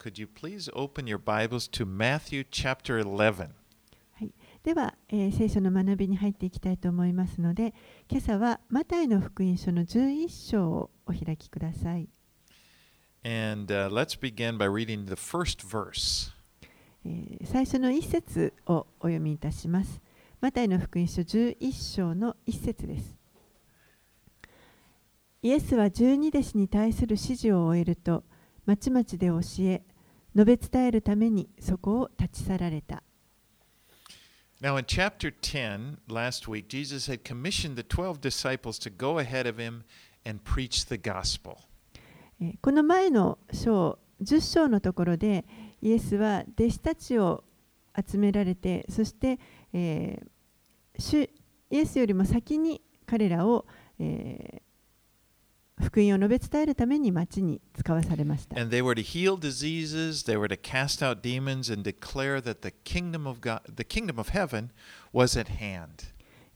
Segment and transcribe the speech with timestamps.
[0.00, 3.48] Could you please open your Bibles to Matthew chapter 11?
[4.12, 4.32] はい、
[4.62, 7.74] では、えー聖書の学びに入っていきたいと思いますので
[8.08, 12.08] 今朝はマタイの福音書の11章をお開きください、
[13.24, 16.32] And uh, let's begin by reading the first verse.
[17.04, 20.00] えー最初の一節をお読みいたします
[20.40, 23.16] マタイの福音書11章の一節です
[25.42, 28.22] イエスは十二弟子に対する指示を終えると
[28.68, 29.82] まちまちで教え
[30.34, 33.02] 述べ伝えるためにそこを立ち去られた
[34.60, 39.48] Now, in chapter 10, last week, Jesus had commissioned the 12 disciples to go ahead
[39.48, 39.84] of him
[40.26, 41.58] and preach the gospel.
[42.40, 45.44] えーこの前の章10章のところで
[45.80, 47.44] イエスは弟子たちを
[47.96, 49.38] 集められてそして、
[49.72, 50.28] えー
[51.00, 51.22] 主
[51.70, 53.64] イエスよりも先に彼らを、
[54.00, 54.67] えー
[55.80, 58.56] 福音を述べ伝えるために町に使わされました。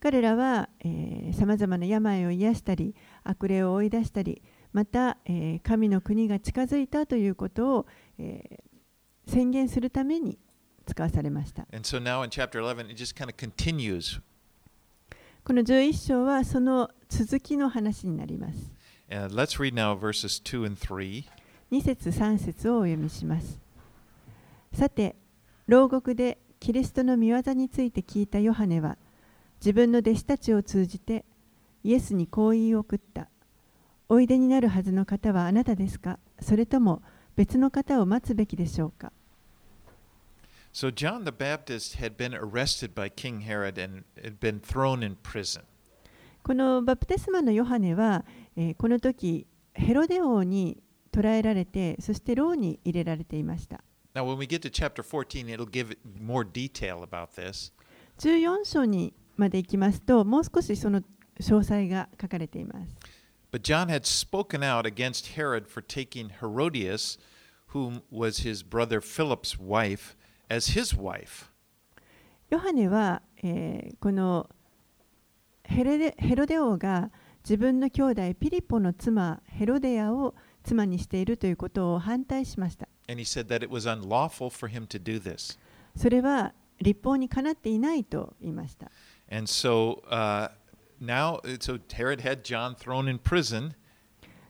[0.01, 4.43] 彼らは、えー、様々な病を癒したり、悪霊を追い出したり、
[4.73, 7.87] また、えー、神の国が近づいたということを、
[8.19, 10.39] えー、宣言するために
[10.87, 11.67] 使わされました。
[15.45, 18.72] この11章はその続きの話になります。
[19.15, 21.27] And let's read now verses 2 and 3.
[21.71, 23.59] 2節3節をお読みします。
[24.73, 25.17] さて、
[25.67, 28.97] 牢獄でキリストの御業について聞いたヨハネは、
[29.61, 31.27] 自分の弟子たちを通じて
[31.85, 33.29] イエスにこう言い送った。
[34.09, 36.19] おいでになるはずの方はあなたですか？
[36.41, 37.03] それとも
[37.37, 39.13] 別の方を待つべきでしょうか
[40.73, 45.65] ？So John the Baptist had been arrested by King Herod and had been thrown in prison.
[46.43, 48.25] このバプテスマのヨハネは、
[48.57, 53.83] え、この時ヘロデ王に捕らえられてそしてローに入れられていました。
[58.19, 61.01] 14章にまで行きますともう少しその
[61.41, 62.95] 詳細が書かれています。
[75.65, 75.85] ヘ
[76.37, 77.11] ロデ王が
[77.45, 82.89] 自分の兄弟ピリポの妻ヘロデアを妻にしているということを反対しました。
[85.97, 88.91] それは立法にかなっていないと言いました。
[89.31, 90.51] And so uh,
[91.01, 93.73] now, so Herod had John thrown in prison.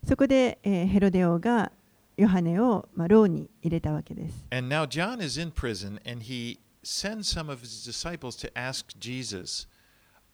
[0.07, 1.73] そこで、えーヘロデ王が
[2.17, 4.45] ヨハネを、まあ、牢に入れたわけです。
[4.51, 9.67] And now John is in prison and he sends some of his disciples to ask Jesus,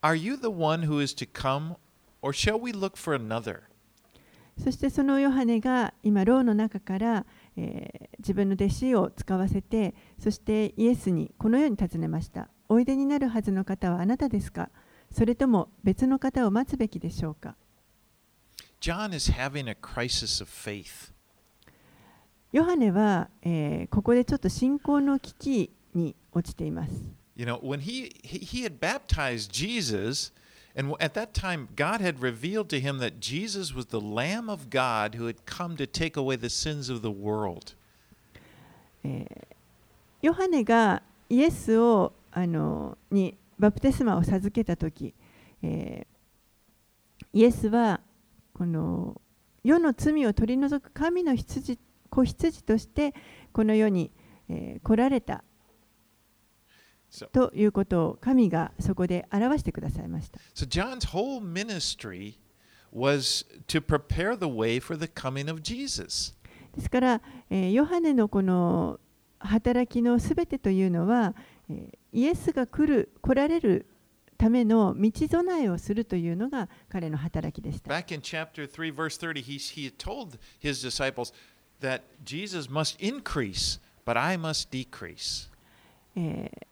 [0.02, 1.76] Are you the one who is to come,
[2.22, 3.60] or shall we look for another?
[4.62, 14.70] そしてそのヨハネが今牢の中から、えー自分の弟子を使わせてそしてイエスにこのように尋ねましたおいでになるはずの方はあなたですか？
[15.12, 17.54] それとも別の方を待つべきでしょうか
[18.80, 21.12] ？John is having a crisis of faith.
[22.50, 26.92] ヨハネは、えーここでちょっと信仰の危機に落ちています
[27.36, 30.32] You know, when he, he, he had baptized Jesus,
[30.76, 34.70] and at that time, God had revealed to him that Jesus was the Lamb of
[34.70, 37.74] God who had come to take away the sins of the world.
[40.20, 45.14] ヨハネがイエスをあのにバプテスマを授けた時、
[45.62, 46.18] えー
[47.32, 48.00] イエスは
[48.54, 49.20] この
[49.62, 51.78] 世の罪を取り除く神の羊
[52.08, 53.12] 子羊として
[53.52, 54.10] この世に、
[54.48, 55.44] えー来られた
[57.32, 60.38] ということを神がそこで表してくださいました。
[60.54, 62.34] so John's whole ministry
[62.92, 66.34] was to prepare the way for the coming of Jesus.
[66.74, 67.20] ですから、
[67.50, 69.00] えーヨハネのこの
[69.40, 71.34] 働きのすべてというのは、
[71.70, 73.86] えーイエスが来る来られる
[74.38, 77.90] ための道備えをするというのが彼の働きでした。
[77.90, 81.32] Back in chapter 3, verse 30, he, he told his disciples
[81.80, 85.50] that Jesus must increase, but I must decrease.
[86.16, 86.67] えー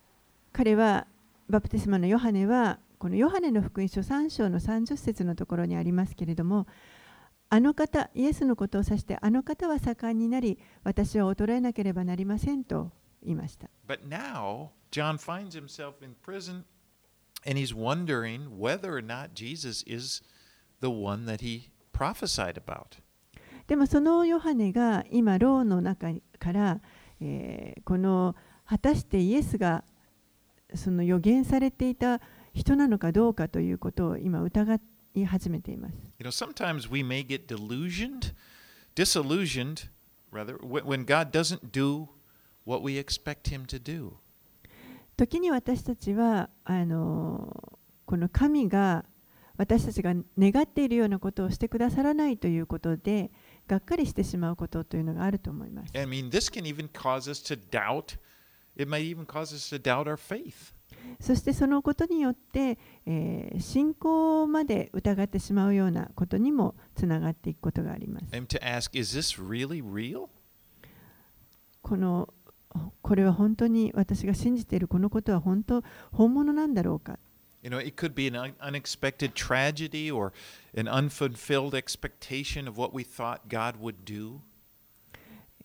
[0.56, 1.06] 彼は
[1.50, 6.66] バプテスマのヨハネはこのヨハネの福音書3章の30節のところにありますけれども
[7.50, 12.90] あの方イエスのことを指してあの方は盛んになり私は衰えなければなりませんと
[13.22, 13.68] 言いました。
[13.86, 16.64] But now, John finds himself in prison
[17.46, 20.22] and he's wondering whether or not Jesus is
[20.80, 23.02] the one that he prophesied about.
[23.66, 26.80] でもそのヨハネが今牢の中から、
[27.20, 29.84] えーこの果たしてイエスが
[30.74, 32.20] その予言されていた
[32.52, 34.78] 人なのかどうかということを今疑
[35.14, 35.94] い始めています。
[36.18, 38.32] You know, sometimes we may get delusioned,
[38.94, 39.88] disillusioned,
[40.32, 42.08] rather, wh- when God doesn't do
[42.64, 44.12] what we expect Him to do.
[45.16, 49.04] 時に私たちはあのこの神が
[49.56, 53.30] 私たちが願っているようなことをしてくださらないということで
[53.66, 55.92] がっかりしてしまうことというのがあると思います。
[55.96, 58.18] I mean, this can even cause us to doubt.
[58.76, 60.74] It might even causes to doubt or faith.
[61.20, 68.26] そしてそのことによって、え、信仰まで疑ってしまうようなことにもつながっていくことがあります。
[68.26, 68.90] Ask,
[69.42, 69.82] really、
[71.82, 72.32] こ,の
[73.02, 75.82] これは本当に私が信じているこのことは本当、
[76.12, 77.18] 本物なんだろうか
[77.62, 78.34] ？You know, it could be an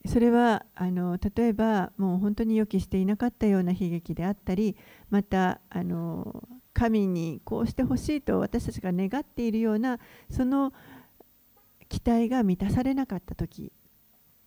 [0.05, 4.75] それはあの例えばもう本当に予期していなかったような悲劇であったり
[5.09, 9.99] またあの神にこうしてほしいと私たちが願っているような
[10.29, 10.73] その
[11.87, 13.71] 期待が満たされなかった時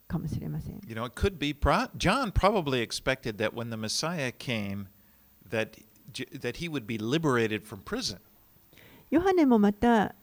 [0.07, 0.81] かもしれません。
[0.87, 4.87] You know, it could be pro- John probably expected that when the Messiah came,
[5.49, 5.77] that
[6.41, 8.17] that he would be liberated from prison.
[9.11, 10.15] ヨハネもまた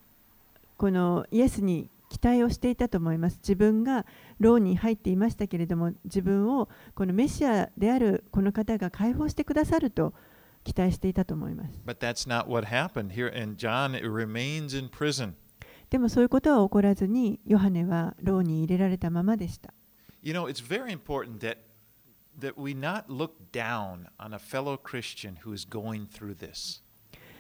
[0.77, 3.39] このイエスに期待をしていたと思います。
[3.39, 4.05] 自分が
[4.39, 10.13] 牢に入っていましたけれども、自分をこのメシアであるこの方が解放してくださると
[10.63, 11.81] 期待していたと思います。
[15.89, 19.73] でもそういうことは起こらずに、ヨハネは牢に入れられたままでした。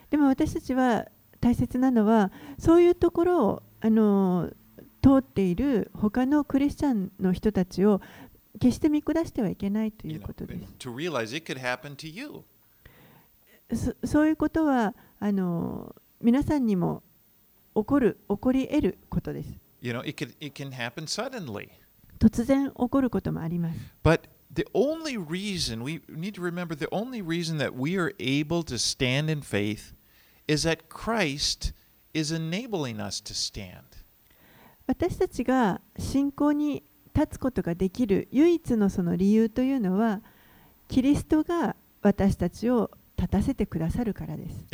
[0.08, 1.06] でも私たちは
[1.40, 4.48] 大切なのはそういうところをあの
[5.02, 8.00] 通っている他のクリスチャンの人たちを
[8.60, 10.60] 決して見下してはいけないということで
[13.74, 13.96] す。
[14.04, 17.02] そそういうことはあの皆さんにも
[17.74, 19.52] 起こる起こり得ることです。
[19.80, 21.70] You know, it could it can happen suddenly.
[22.20, 23.78] 突然起こることもあります。
[24.04, 28.76] But the only reason we need to remember the only reason that we are able to
[28.78, 29.94] stand in faith
[30.46, 31.72] is that Christ
[32.14, 33.82] is enabling us to stand.
[34.92, 36.82] 私たちが信仰に
[37.14, 40.20] 立つことができる唯一のその理由というのは
[40.86, 44.66] キリストが私たちを立たせてくださるからです。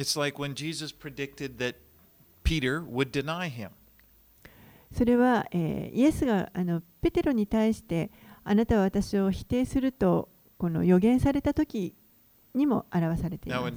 [4.93, 8.11] それは、えー、イエスがあのペテロに対して
[8.43, 11.95] あなたは私を否定するとこの予言された時
[12.57, 13.65] にも表されています。
[13.65, 13.73] Now,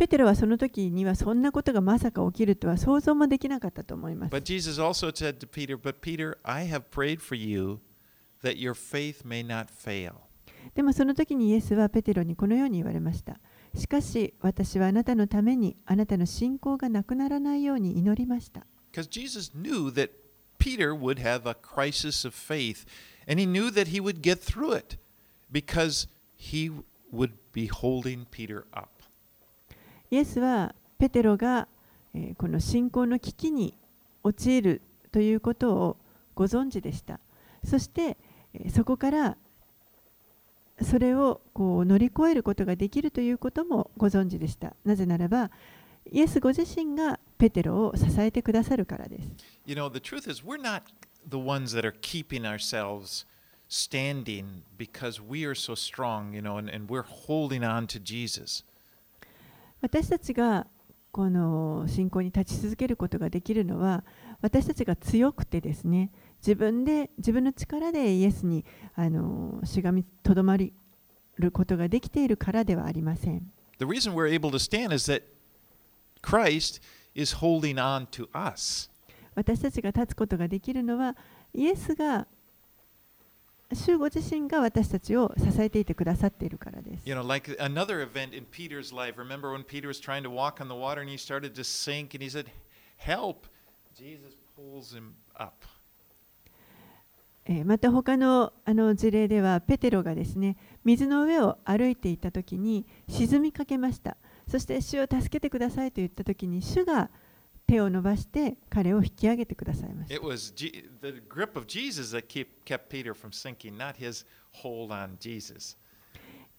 [0.00, 4.34] ペテロはその時にはそんなことがまさか起きるとは想像もできなかったと思います。
[4.34, 7.80] But Jesus also said to Peter, But Peter, I have prayed for you
[8.42, 10.14] that your faith may not fail.
[10.74, 13.40] でもその時にイエスはペテロにこのように言われました。
[13.74, 18.64] しかし私はあなたのためにあなたの信仰がなくならないように祈りました。
[18.90, 20.12] Because Jesus knew that
[20.58, 22.86] Peter would have a crisis of faith,
[23.28, 24.96] and he knew that he would get through it
[25.52, 26.08] because
[26.38, 26.72] he
[27.12, 28.99] would be holding Peter up.
[30.10, 31.68] イエスはペテロが、
[32.36, 33.74] この信仰の危機に
[34.22, 35.96] 陥るということを
[36.34, 37.20] ご存知でした。
[37.64, 38.16] そして、
[38.74, 39.36] そこから
[40.82, 44.74] それをこう乗り越えることができるということもご存知でした。
[44.84, 45.50] なぜならば、
[46.10, 49.28] イエスご自身がペテロを支えてくださるからです。
[49.66, 50.82] You know, the truth is, we're not
[51.28, 53.26] the ones that are keeping ourselves
[53.68, 58.64] standing because we are so strong, you know, and, and we're holding on to Jesus.
[59.80, 60.66] 私たちが
[61.12, 64.04] この信仰に立ち続けることができるのは
[64.42, 66.10] 私たちが強くてですね
[66.40, 70.72] 自分で自分の力でイエスにあのしがみとどまる
[71.52, 75.22] ことができているからではありません The reason we're able to stand is that
[76.22, 76.80] Christ
[77.14, 78.90] is holding on to us.
[79.34, 81.16] 私たちが立つことができるのは
[81.54, 82.26] イエスが
[83.72, 89.16] 主ご自身が私たちを支えていてくださっているからです You know, like another event in Peter's life.
[89.16, 92.14] Remember when Peter was trying to walk on the water and he started to sink
[92.14, 92.46] and he said,
[92.98, 93.46] Help!
[93.96, 95.66] Jesus pulls him up.
[97.46, 107.10] えーまた他のあの事例ではペテロがですね水の上を歩いていた時に沈みかけましたそして主を助けてくださいと言った時に主が
[107.70, 110.14] 手を伸ばして彼を引き上げてくださいました。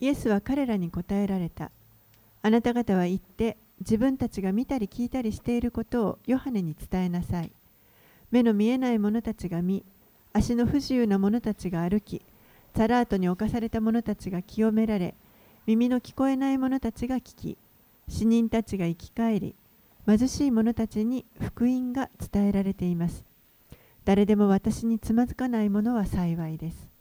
[0.03, 1.71] イエスは彼らに答えられた。
[2.41, 7.53] あなた方は行って自分たちが見たり聞いたりしていることをヨハネに伝えなさい。
[8.29, 9.85] 目の見えない者たちが見、
[10.33, 12.21] 足の不自由な者たちが歩き、
[12.75, 15.15] サラートに侵された者たちが清められ、
[15.67, 17.57] 耳の聞こえない者たちが聞き、
[18.09, 19.55] 死人たちが生き返り、
[20.05, 23.23] 貧しい者たちに福音が伝えられています。
[24.03, 26.92] 誰でも私につまずかない者は幸いです。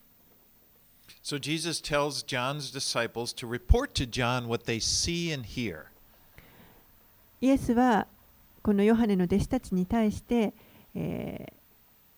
[1.23, 5.87] So Jesus tells John's disciples to report to John what they see and hear.
[7.41, 8.07] イエスは
[8.63, 10.55] このヨハネの弟子たちに対して、
[10.95, 11.53] えー、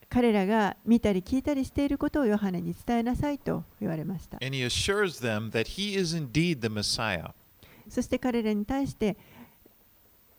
[0.09, 4.37] 彼らが見たり聞いたりしていることをヨハネに伝えなさいと言われました。
[7.89, 9.17] そして彼らに対して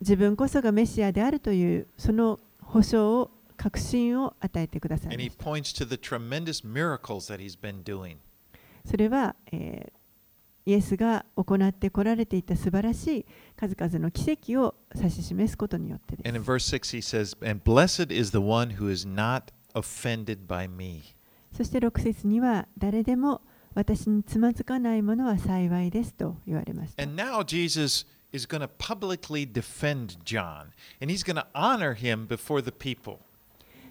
[0.01, 5.17] 自分こそがメシアであるというその保証を確信を与えてください。
[8.87, 9.35] それは、
[10.67, 16.29] イエスが行ってこられていた素晴らしい数々の奇跡を指し示すことによってです。
[21.53, 23.43] そして6節には誰でも
[23.75, 26.95] 私につまずかないものは幸いですと言われまし。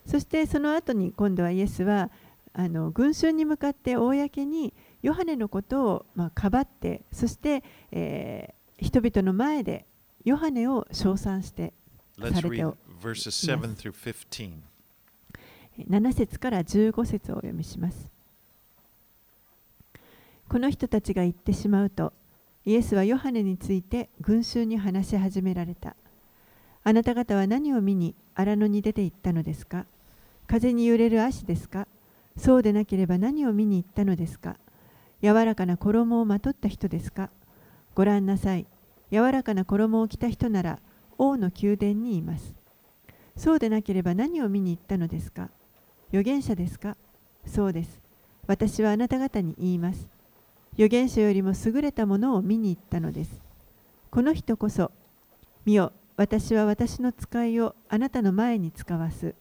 [0.05, 2.11] そしてその後に今度はイエスは
[2.51, 4.73] あの群衆に向かって公に。
[5.05, 9.85] ヨハネのことをまあかばってそして、えー人々の前で
[10.25, 11.71] ヨハネを称賛して
[12.19, 13.57] されてお verses Yes.
[13.57, 14.51] 7 through 15.
[15.89, 18.09] 7節から15節をお読みします。
[20.49, 22.11] この人たちが言ってしまうと、
[22.65, 25.95] イエスはヨハネについて群衆に話し始められた。
[26.83, 29.85] あなた方は何を見に荒野に出て行ったのですか？
[30.47, 31.87] 風に揺れる足ですか？
[32.35, 34.57] そうでなければ何を見に行ったのですか？
[35.21, 37.29] 柔らかな衣をまとった人ですか？
[37.95, 38.65] ご覧なさい。
[39.11, 40.79] 柔らかな衣を着た人なら
[41.17, 42.55] 王の宮殿にいます。
[43.37, 45.49] そうでなければ何を見に行ったのですか？
[46.09, 46.97] 預言者ですか？
[47.45, 48.01] そうです。
[48.47, 50.07] 私はあなた方に言います。
[50.73, 53.41] 預言者よりも優れたものを見に行ったのです。
[54.11, 54.91] この人こそ、
[55.65, 59.35] 見よ、私は私の使いをあなたの前に使わす。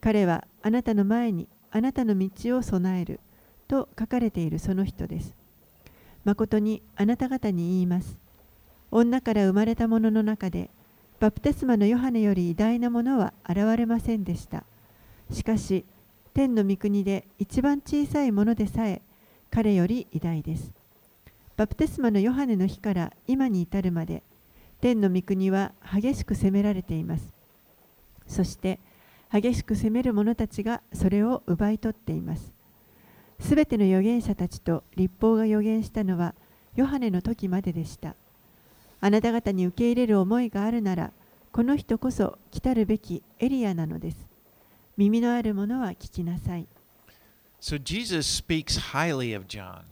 [0.00, 3.20] 彼はあなたの前にあなたの道を備える。
[3.70, 5.36] と書かれているその人です。
[6.24, 8.18] 誠にあなた方に言います。
[8.90, 10.70] 女から生まれた者の中で、
[11.20, 14.64] バプテスマのヨハネより偉大なものは現れませんでした。
[15.30, 15.84] しかし、
[16.34, 19.02] 天の御国で一番小さいものでさえ、
[19.52, 20.72] 彼より偉大です。
[21.56, 24.24] バプテスマのヨハネの日から今に至るまで、
[24.80, 27.32] 天の御国は激しく責められています。
[28.26, 28.80] そして、
[29.32, 32.59] 激しく責める者たちがそれを奪い取っています。
[33.40, 36.34] すべての預言者たちと立法が預言したのは、
[36.76, 38.14] ヨハネの時まででした。
[39.00, 41.12] あなた方に受け入れる思いがあるなら、
[41.50, 44.28] この人こそ来たるべきエリアなのです。
[44.96, 46.68] 耳のある者は聞きなさい。
[47.60, 49.82] So Jesus speaks highly of John,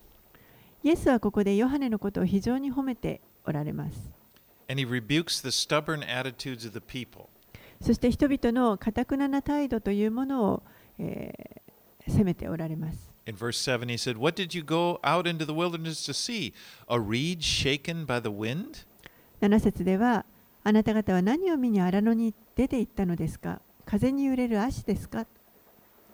[0.83, 4.11] イエスはここでヨハネのことを非常に褒めておられます。
[4.71, 7.27] and he rebukes the stubborn attitudes of the people.
[7.81, 10.63] そして人々のかたくなな態度というものを、
[10.99, 11.69] えー
[12.09, 13.08] 責めておられます。
[13.29, 16.55] In verse 7, he said, What did you go out into the wilderness to see?
[16.89, 18.87] A reed shaken by the wind?
[19.43, 20.25] 7節では、
[20.65, 25.27] あなた方は何を見に荒野に出て行ったのですか風に揺れる足ですか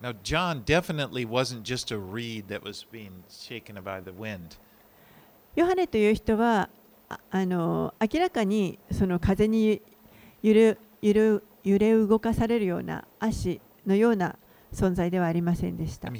[0.02, 4.58] Now, John definitely wasn't just a reed that was being shaken by the wind.
[5.54, 6.68] ヨハネという人は
[7.08, 9.80] ああの明らかにその風に
[10.42, 14.36] 揺れ揺れ揺れ動かされるような足のような
[14.74, 16.10] 存在ではありませんでした.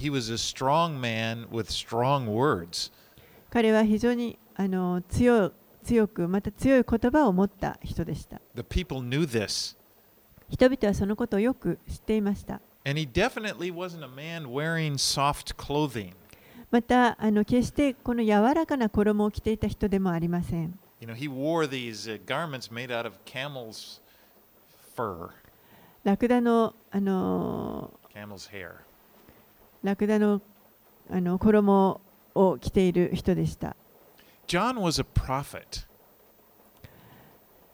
[3.51, 5.53] 彼は非常にあの強
[5.85, 8.41] 強くまた強い言葉を持った人でした.
[10.51, 12.61] 人々はそのことをよく知っていました.
[16.71, 24.01] またあの決してこの柔らかな衣を着ていた人でもありません You know, he wore these uh, garments made out of camel's
[24.97, 25.29] fur,
[26.03, 28.76] ラクダのあの camel's hair.
[29.84, 30.42] ラクダの
[31.12, 32.02] あの衣
[32.36, 33.76] を着ている人でした
[34.48, 35.88] John was a prophet.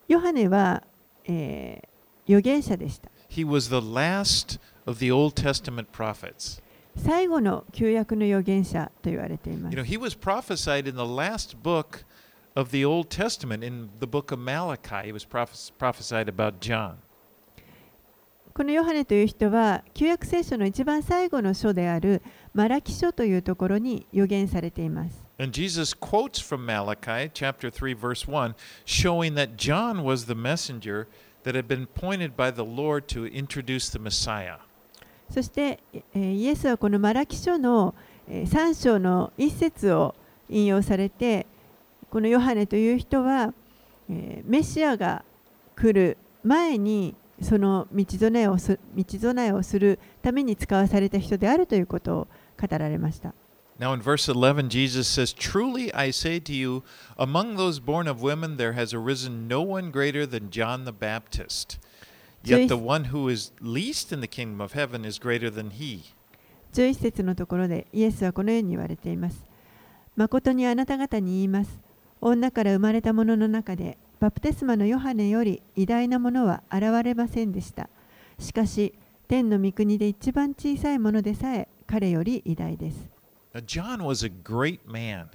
[0.08, 0.84] ヨハネは、
[1.26, 1.88] えー
[2.28, 6.60] 預言者でした He was the last of the Old Testament prophets.
[6.96, 12.04] 最後の旧約の預言者と言われていま You す know, he was prophesied in the last book
[12.56, 15.08] of the Old Testament, in the book of Malachi.
[15.10, 16.96] He was prophes- prophesied about John.
[18.61, 22.21] このヨハネという人は旧約聖書の一番最後の書である
[22.53, 31.07] マラキ書というところに預言されています And Jesus quotes from Malachi chapter 3 verse 1 showing that John was the messenger
[31.45, 34.59] that had been appointed by the Lord to introduce the Messiah.
[35.31, 35.79] そして、
[36.15, 37.95] えーイエスはこのマラキ書の、
[38.29, 40.15] え3章の一節を
[40.51, 41.47] 引用されて
[42.11, 43.55] このヨハネという人は、
[44.11, 45.25] えーメシアが
[45.75, 52.29] 来る前にその道備えをす道備えをするために使わされた人であるということを
[52.61, 53.35] 語られました。
[53.79, 56.83] Now in verse 11 Jesus says, "Truly I say to you,
[57.17, 61.81] among those born of women there has arisen no one greater than John the Baptist.
[62.45, 66.15] Yet the one who is least in the kingdom of heaven is greater than he."
[66.75, 69.47] 11節のところでイエスはこのように言われています。
[70.15, 71.81] 誠にあなた方に言います。
[72.21, 77.89] 女から生まれた者の中で、バプテスマのヨハネより偉大なものは現れませんでした。
[78.39, 78.95] しかし、
[79.27, 83.09] 天の御国で一番小さいものでさえ彼より偉大です。
[83.55, 85.29] Now John was a great man,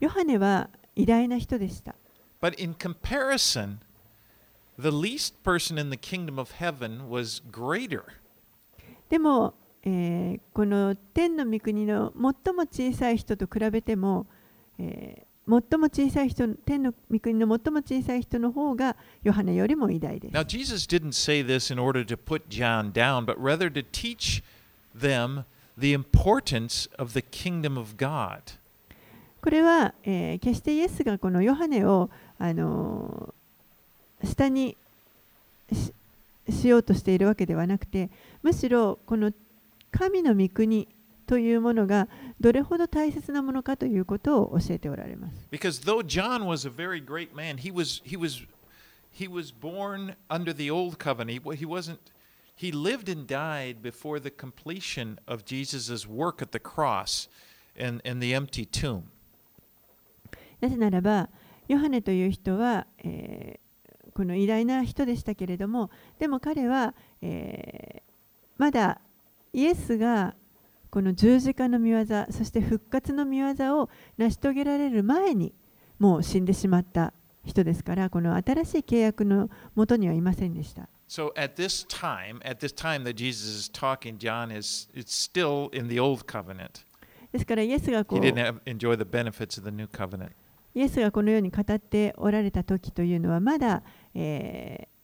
[0.00, 1.94] ヨハネは偉大な人でした。
[2.40, 3.80] but in comparison,
[4.78, 8.04] the least person in the kingdom of heaven was greater.
[9.10, 14.26] でも、えーこの天の御国の最も小さい人と比べても、
[14.78, 20.34] えー最も小さい人天の御国の最も小さい人の方がヨハネよりも偉大です。
[20.34, 24.42] Now, Jesus didn't say this in order to put John down, but rather to teach
[24.94, 25.44] them
[25.78, 28.58] the importance of the kingdom of God.
[29.40, 34.76] これは、えー決してイエスがこのヨハネを、あのー下に
[35.72, 35.94] し
[36.50, 38.10] しようとしているわけではなくて
[38.42, 39.32] むしろこの
[39.92, 40.88] 神の御国
[41.28, 42.08] というものが
[42.40, 45.46] どれほど大切なものかということを教えておられます。
[45.52, 48.46] Because though John was a very great man, he was he was
[49.12, 51.30] he was born under the old covenant.
[51.32, 51.98] He, wa- he wasn't
[52.56, 57.28] he lived and died before the completion of Jesus' work at the cross
[57.78, 59.02] and, and the empty tomb.
[60.60, 61.28] なぜならば
[61.68, 63.68] ヨハネという人は、えー
[64.14, 68.08] この偉大な人でしたけれどもでも彼は、えー
[68.56, 69.00] まだ
[69.52, 70.34] イエスが
[70.90, 75.54] この十字架の御業そして復活の御業を成し遂げられる前に
[75.98, 77.12] もう死んでしまった
[77.44, 80.88] 人ですからこの新しい契約のもとにはいませんでした。
[81.08, 85.88] So at this time, at this time that Jesus is talking, John is it's still in
[85.88, 86.84] the old covenant.
[87.32, 90.30] ですからイエスがこ He う didn't have, enjoy the benefits of the new covenant.
[90.74, 93.82] イエスがこのように語っておられた時というのはまだ、
[94.14, 94.98] えー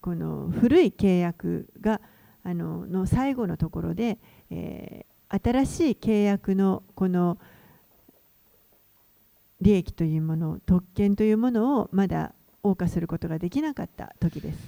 [0.00, 2.00] この古い契約が
[2.42, 7.38] あのの最後のところで、えー新しい契約のこの
[9.60, 14.58] 利益というもの特権というものをまだ謳歌することができなかった時です。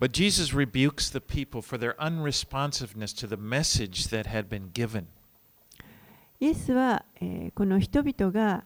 [0.00, 5.04] But Jesus rebukes the people for their unresponsiveness to the message that had been given.
[6.40, 8.64] イエスは、えーこの人々が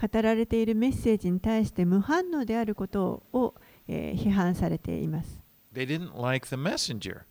[0.00, 3.54] 語られているメッセージに対して無反応であることを、
[3.88, 5.40] えー批判されています。
[5.72, 7.22] They didn't like the messenger.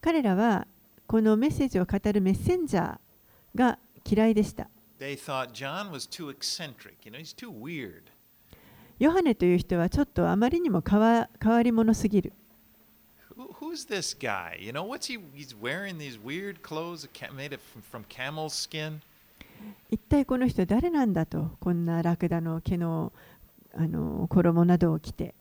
[0.00, 0.66] 彼らは
[1.06, 2.98] このメッセージを語るメッセンジャー
[3.54, 4.68] が嫌いでした。
[8.98, 11.28] ヨハネという人はちょっとあまりにも変わ,
[11.62, 12.32] り者すぎる。
[19.90, 23.12] 一体この人誰なんだと、こんなラクダの毛の,
[23.74, 25.34] あの衣などを着て。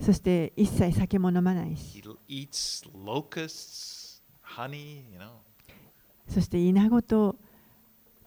[0.00, 2.02] そして一切酒も飲まないし
[3.04, 5.02] locusts, honey.
[5.12, 5.30] You know.
[6.28, 7.36] そして稲子と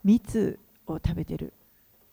[0.04, 1.52] 蜜を食べてる。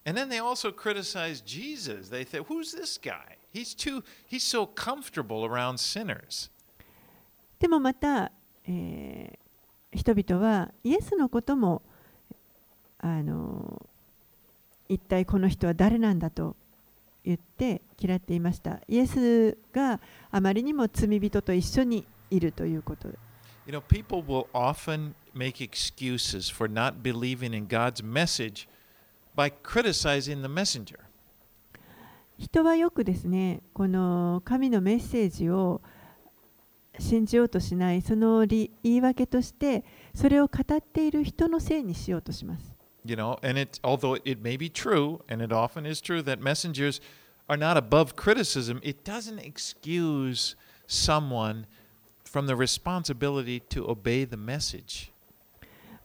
[0.05, 2.09] And then they also criticized Jesus.
[2.09, 3.37] They said, "Who's this guy?
[3.53, 4.03] He's too.
[4.29, 6.49] He's so comfortable around sinners."
[7.59, 8.31] でもまた、
[8.65, 9.39] えー
[9.91, 11.81] 人々はイエスのことも
[12.99, 13.87] あの
[14.87, 16.55] 一体この人は誰なんだと
[17.23, 18.79] 言って嫌っていました。
[18.87, 19.99] イエスが
[20.31, 23.09] あまりにも罪人と一緒にいるということ。
[23.65, 28.67] You know, people will often make excuses for not believing in God's message
[29.35, 30.99] by criticizing the messenger.
[32.37, 35.81] 人はよくですね、この神のメッセージを
[36.97, 39.83] 信じようとしない、その理言い訳として、
[40.15, 42.68] それを語っている人のせいにしようとします。
[43.05, 46.99] You know, and it although it may be true, and it often is true that messengers
[47.47, 51.65] are not above criticism, it doesn't excuse someone
[52.25, 55.11] from the responsibility to obey the message.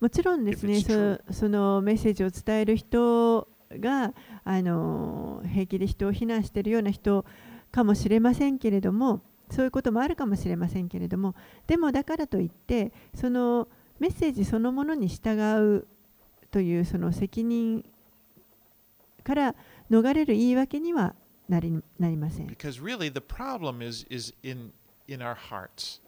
[0.00, 4.12] もちろんですねそ、そのメッセージを伝える人が
[4.44, 7.24] あの平気で人を非難しているような人
[7.72, 11.34] かもしれませんけれども、そういうこともあるかもしれませんけれども、
[11.66, 15.86] でもだからといって、そのメッセージそのものに従う
[16.54, 17.84] というその責任
[19.24, 19.56] から
[19.90, 21.16] 逃れる言い訳には
[21.48, 22.46] なりなりません。
[22.46, 24.70] Because really, the problem is, is in,
[25.08, 26.00] in our hearts.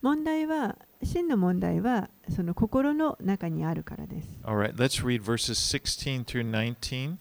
[0.00, 4.28] 問題は、真の問題はその心の中にあるからです。
[4.44, 7.16] All right, let's read verses 16 through 19.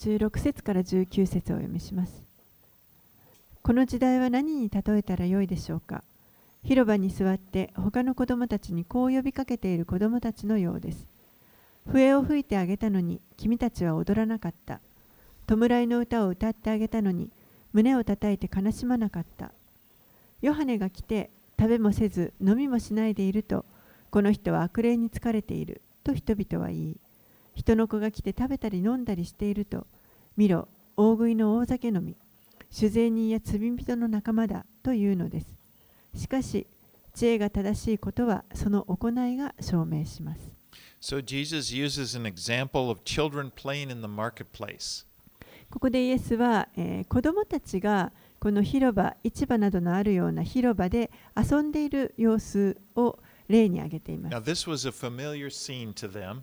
[0.00, 2.24] 16節から19節をお読みします。
[3.62, 6.02] この時代は何に例えたらよいでしょうか
[6.64, 11.06] 広場に座って他の子供たちにこう呼びかけている子供たちのようです。
[11.92, 14.80] 笛を吹いてあげたのに君たちは踊らなかった。
[15.46, 17.30] 弔いの歌を歌ってあげたのに
[17.72, 19.52] 胸を叩いて悲しまなかった。
[20.40, 23.64] ヨハネが来て食べもせず飲みもしないでいると
[24.10, 26.96] この人は悪霊に疲れていると人々は言い
[27.54, 29.86] 人の子が来て食べたり飲んだりしていると
[30.36, 32.16] 見ろ大食いの大酒飲み
[32.70, 35.46] 酒税人や罪人の仲間だというのです
[36.14, 36.66] しかし
[37.14, 40.57] 知恵が正しいことはその行いが証明します
[41.00, 45.04] So Jesus uses an example of children playing in the marketplace.
[45.70, 56.42] ここでイエスは、えー子供たちがこの広場市場などのあるような広場で遊んでいる様子を例に挙げています Now, this was a familiar scene to them.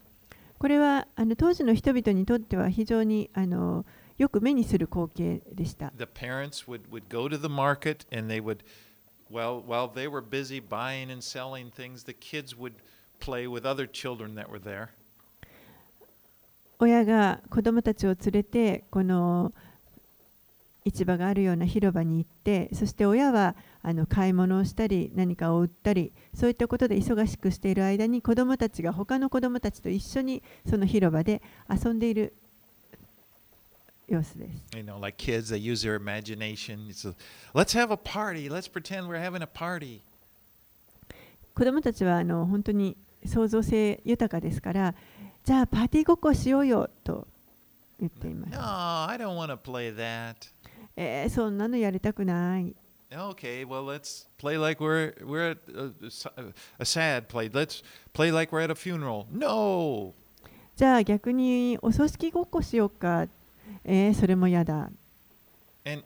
[0.57, 3.85] これはあの当時の人々にとっては非常にあの
[4.17, 5.91] よく目にする光景でした。
[5.97, 8.59] The parents would, would go to the market and they would,
[9.29, 12.73] well, while they were busy buying and selling things, the kids would
[13.19, 14.89] play with other children that were there.
[16.79, 19.53] 親が子供たちを連れてこの
[20.83, 32.33] 市場があるような広場に行ってそして親はあの買い物をしたり何かを売ったりそういったことで忙しくしている間に子供たちが他の子供たちと一緒にその広場で遊んでいる
[34.07, 34.77] 様子です。
[34.77, 36.87] You know, like kids, they use their imagination.
[36.89, 37.15] It's a,
[37.55, 38.49] let's have a party.
[38.49, 40.01] Let's pretend we're having a party.
[41.55, 44.95] 子供たちはあの本当に創造性豊かですから
[45.43, 47.27] じゃあパーティーごっこしようよと
[47.99, 48.51] 言っています。
[48.51, 50.35] No, I don't want to play that.
[50.95, 52.75] えー、そんなのやりたくない。
[53.11, 55.93] Okay, well, let's play like we're we're at a,
[56.79, 57.49] a sad play.
[57.49, 57.83] Let's
[58.13, 59.27] play like we're at a funeral.
[59.31, 60.13] No.
[60.75, 63.27] じゃあ逆にお葬式ごっこしようか。
[63.83, 64.89] えー、それも嫌だ。
[65.85, 66.03] And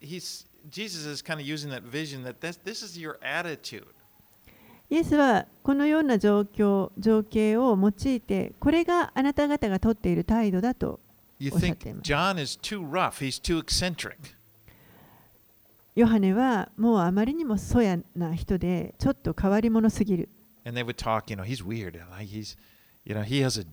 [0.00, 3.86] he's Jesus is kind of using that vision that this, this is your attitude.
[4.90, 10.98] イエスはこのような状況、情景を用いて、これがあなた方がとっている態度だと
[11.52, 11.94] おっしゃって。
[15.94, 20.30] ヨハネはもうあまりにもそやな人で、ちょっと変わり者すぎる。
[23.04, 23.64] You know, he has a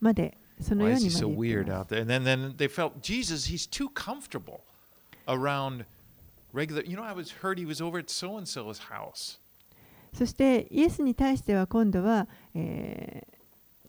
[0.00, 1.36] までそのように言れる。
[10.12, 13.26] そして、イエスに対しては今度は、え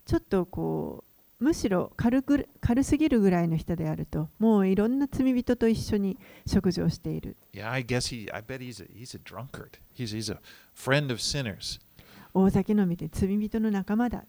[0.05, 1.03] ー、ちょっとこ
[1.39, 7.36] う、むしろ軽,く軽すぎるぐらいの人であると、もういろんな罪人と一緒に食事をしている。
[12.36, 14.23] 大酒飲みで罪人の仲間だ。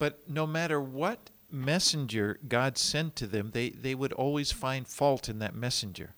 [0.00, 5.30] But no matter what messenger God sent to them, they they would always find fault
[5.30, 6.08] in that messenger.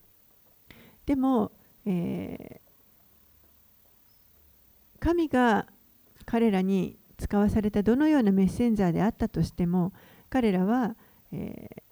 [1.05, 1.51] でも、
[1.85, 2.63] えー
[4.99, 5.67] 神が
[6.25, 9.91] 彼らに使わされたどのようなメッセンジャーであったとしても
[10.29, 10.95] 彼らは、
[11.33, 11.83] えー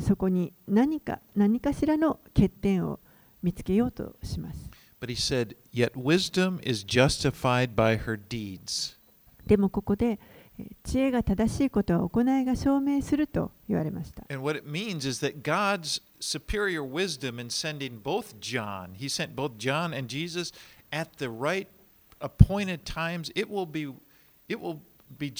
[0.00, 3.00] そこに何か何かしらの欠点を
[3.42, 4.70] 見つけようとします。
[5.00, 8.96] But he said, "Yet wisdom is justified by her deeds."
[9.44, 10.18] でもここでえー
[10.84, 14.24] 知恵が正しいことは行いが証明すると言われました。
[18.40, 18.94] John,
[19.58, 19.92] John
[21.38, 21.66] right、
[22.84, 23.94] times, it will be,
[24.48, 24.78] it will
[25.18, 25.32] be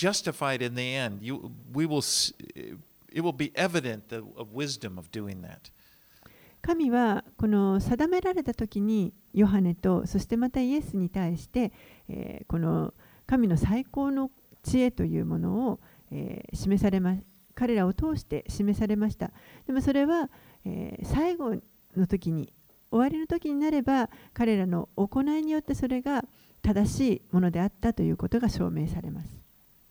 [6.61, 11.72] 神はこの定められた時にヨハネとそしてまたイエスに対して、
[12.09, 12.92] えー、この
[13.26, 14.31] 神の最高の
[14.62, 17.16] 知恵というものを、えー示されま
[17.54, 19.32] 彼らを通して示されました
[19.66, 20.30] でもそれは、
[20.64, 21.56] えー最後
[21.96, 22.52] の時に
[22.90, 26.24] 終わりの時になれば彼らの行いによってそれが
[26.62, 29.30] 正しいものであったということが証明されます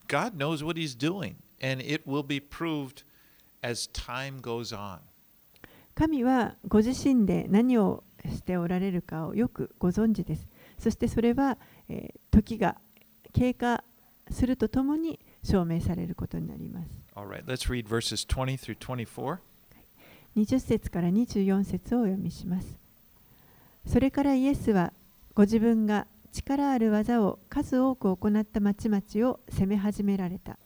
[0.08, 3.03] God knows what he's doing and it will be proved
[3.62, 4.99] as time goes on.
[5.95, 10.47] 神はご自身で何をしておられるかをよくご存知です。
[10.77, 11.58] そしてそれは、
[11.89, 12.77] えー時が
[13.34, 13.84] 経過
[14.32, 16.90] するとともに証明されることになります。
[17.16, 19.38] All right, let's read verses 20 through 24.
[20.36, 22.78] 20節から24節をお読みします。
[23.86, 24.94] それからイエスは
[25.34, 30.58] ご自分が力ある技を数多く行った町々を責め始められた。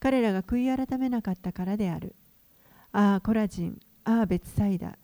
[0.00, 2.14] 彼らが悔い改めなかったからである。
[2.92, 4.96] ああ、コラジン、ああ、別サイダ。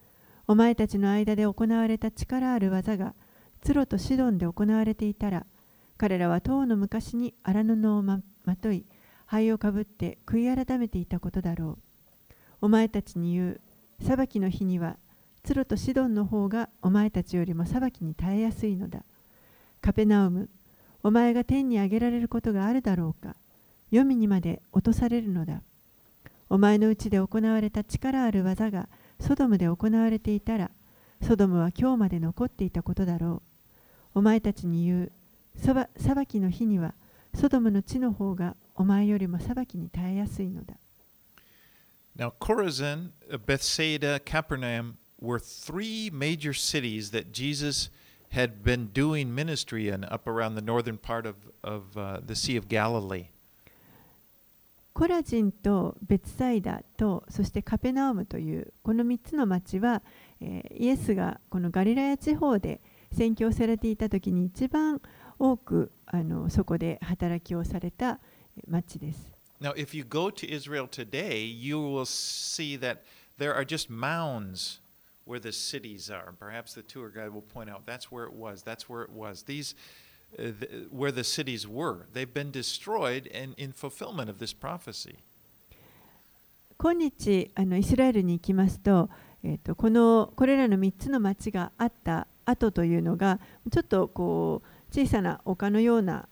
[0.47, 3.15] お前たちの間で行われた力ある技が、
[3.63, 5.47] ツロとシドンで行われていたら、
[6.03, 8.85] 彼らは当の昔に荒布をままとい、
[9.25, 12.35] 灰をかぶって悔い改めていたことだろう。
[12.63, 13.61] お前たちに言う、
[14.05, 14.97] 裁きの日には、
[15.45, 19.05] ツロとシドンの方がお前たちよりも裁きに耐えやすいのだ。
[19.81, 20.49] カペナウム、
[21.05, 23.37] お前が天に上げられることがあるだろうか。
[23.93, 25.63] 黄泉にまで落とされるのだ。
[26.51, 28.89] お前のうちで行われた力ある技が
[29.21, 30.73] ソドムで行われていたら、
[31.23, 33.41] ソドムは今日まで残っていたことだろ
[34.15, 34.19] う。
[34.19, 35.13] お前たちに言う、
[35.57, 36.95] 裁きの日には、
[37.35, 40.75] ソドムの地の方がお前よりも裁きに耐えやすいのだ。
[42.17, 43.13] Now, Chorazin,
[43.47, 47.91] Bethsaida, Capernaum were three major cities that Jesus
[48.31, 52.57] had been doing ministry in up around the northern part of, of uh, the Sea
[52.57, 53.29] of Galilee.
[54.95, 60.03] コラジンとベツサイダとそしてカペナウムというこの3つの町は、
[60.41, 65.01] えー、イエスがこのガリラヤ地方で宣教されていた時に一番
[65.43, 68.21] 多くあのそこで働きをされた
[68.69, 69.33] 町です。
[69.61, 72.99] Now, if you go to Israel today, you will see that
[73.39, 74.81] there are just mounds
[75.27, 76.33] where the cities are.
[76.39, 79.43] Perhaps the tour guide will point out that's where it was, that's where it was.
[79.43, 79.75] These
[80.39, 82.07] uh, the, where the cities were.
[82.13, 85.19] They've been destroyed in, in fulfillment of this prophecy.
[86.79, 89.11] 今日あのイスラエルに行きますと,、
[89.43, 96.29] えーと、このこれらの3つの町があった後というのがちょっとこう小さな丘のような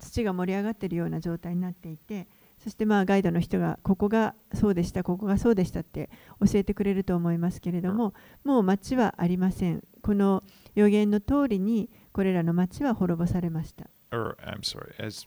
[0.00, 2.26] 土が盛り上がっているような状態になっていて
[2.62, 8.12] そしてまあガイドの人がここがそうでしたここがそうでしたって教えてくれると思いますけれども
[8.44, 10.42] もう町はありませんこの
[10.74, 13.86] 予言の通りにこれらの町は滅ぼされました。
[14.10, 15.26] Or, I'm sorry, as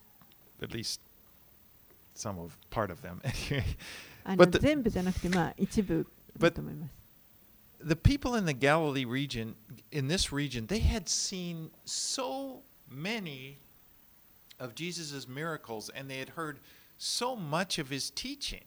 [0.62, 1.02] at least
[2.16, 3.20] some of part of them.
[4.60, 6.99] 全部じゃなくて、まあ一部だと思います。
[7.87, 9.55] The people in the Galilee region,
[9.93, 13.59] in this region, they had seen so many
[14.59, 16.59] of Jesus' miracles and they had heard
[16.99, 18.63] so much of his teaching.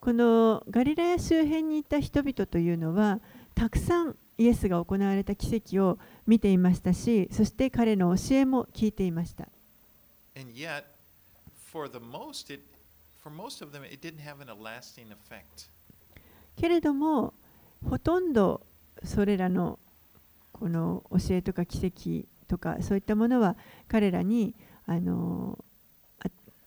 [0.00, 3.20] このガリラヤ周辺にいた人々というのは、
[3.54, 9.48] たくさんイエスが行われた奇跡を見ていましたし、そして彼の教えも聞いていました。
[16.59, 17.33] けれども、
[17.87, 18.61] ほとんど
[19.03, 19.79] それらの
[20.51, 23.55] この教えとか奇跡とかそういったものは
[23.87, 25.63] 彼らにあの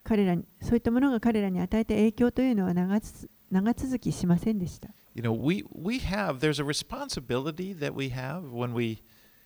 [0.03, 3.01] 彼らにそういったものが彼らに与えた影響というのは長
[3.75, 4.89] 続きしませんでした。
[5.15, 9.03] you know, we, we have, there's a responsibility that we have when we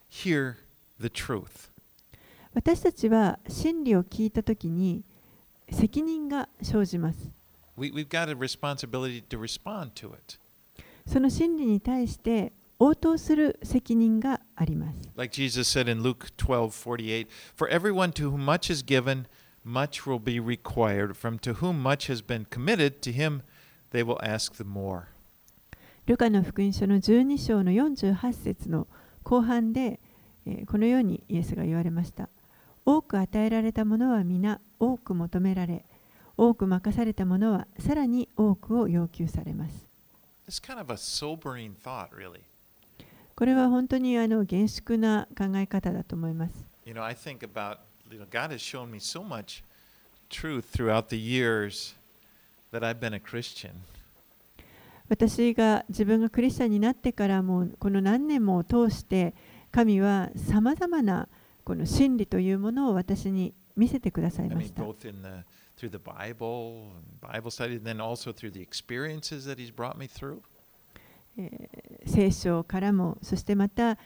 [0.07, 0.57] hear
[0.99, 1.69] the truth.
[2.53, 5.03] 私たちは真理を聞いたときに
[5.71, 7.36] 責任が生じます。
[7.77, 10.39] We, we've got a responsibility to respond to it.
[11.05, 15.09] その真理に対して応答する責任があります。
[15.15, 19.25] Like Jesus said in Luke 12:48, For everyone to whom much is given,
[19.65, 21.13] much will be required.
[21.13, 23.41] From to whom much has been committed, to him
[23.91, 25.03] they will ask the more.
[26.07, 28.87] ルカの福音書の12章の48節の
[29.23, 29.99] 後半で、
[30.45, 32.29] えー、このようにイエスが言われました。
[32.85, 35.83] 多く与えられたものは皆多く求められ、
[36.37, 39.87] 多く任されたものは更に多くを要求されます。
[43.35, 46.53] これは本当にあの厳粛な考え方だと思います。
[55.09, 59.33] 私が自分がクリスチャンになってからもこの何年も通して
[59.71, 61.27] 神は様々な
[61.63, 64.83] この真理というものを私に見せてくださいました。
[65.77, 70.41] Through the Bible, Bible study, and then also through the experiences that He's brought me through.
[72.07, 73.97] 聖書からも、そしてまた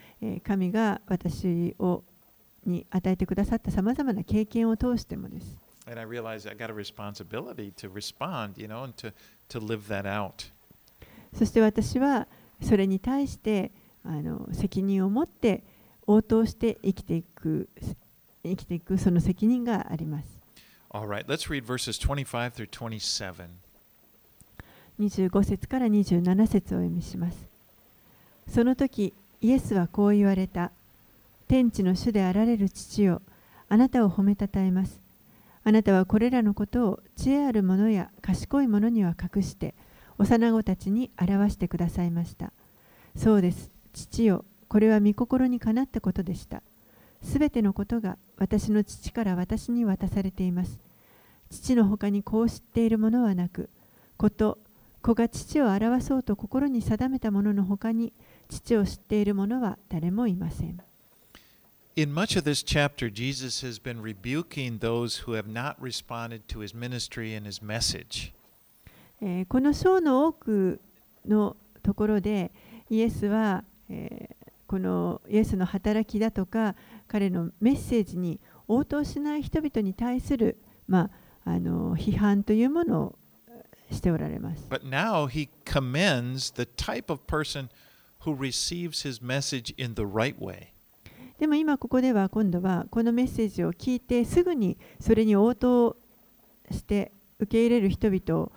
[0.44, 2.04] 神が私を
[2.66, 5.58] に与えてくださったさまざまな経験を通してもです。
[5.88, 9.14] And I realized I got a responsibility to respond, you know, and to,
[9.50, 10.52] to live that out.
[11.34, 12.28] そして私は
[12.62, 13.72] それに対して
[14.04, 15.64] あの責任を持って
[16.06, 17.70] 応答して生きていく
[18.44, 20.41] 生きていくその責任があります。
[20.94, 21.26] Right.
[21.26, 21.64] 25
[22.68, 23.48] 27.
[25.00, 27.38] 25節から27節をお読みします。
[28.50, 30.72] その時、イエスはこう言われた。
[31.48, 33.22] 天地の主であられる父よ、
[33.70, 35.00] あなたを褒めたたえます。
[35.64, 39.74] あなたはこれらのことを知恵ある者や賢い者には隠して、
[40.18, 42.52] 幼子たちに表してくださいました。
[43.16, 43.72] そうです。
[43.94, 46.62] 父よ、これは御心にかなったことでした。
[47.24, 50.80] すべてのことが私の父から私に渡されています。
[51.52, 53.70] 父の他にこう知っているものはなく、
[54.18, 54.58] こと、
[55.04, 58.14] 子が父を表そうと心に定めたものの他に、
[58.50, 60.82] 父を知っている者は誰もいません。
[61.96, 66.76] In much of this chapter, Jesus has been rebuking those who have not responded to his
[66.76, 68.34] ministry and his message.
[69.22, 70.80] えーこの章の多く
[71.28, 72.52] のところで
[72.90, 74.31] イエスは、えー
[74.72, 76.78] このイエスの働きだとか
[77.10, 81.10] 彼のメッセージに応答しない人々に対する、ま
[81.44, 83.16] あ、あの批判というものを
[83.92, 84.66] しておられます。
[84.70, 87.68] But now he commends the type of person
[88.22, 90.68] who receives his message in the right way.
[91.38, 95.98] でも今ここでは今度はこのメッセージを聞いてすぐにそれに応答
[96.72, 98.50] して受け入れる人々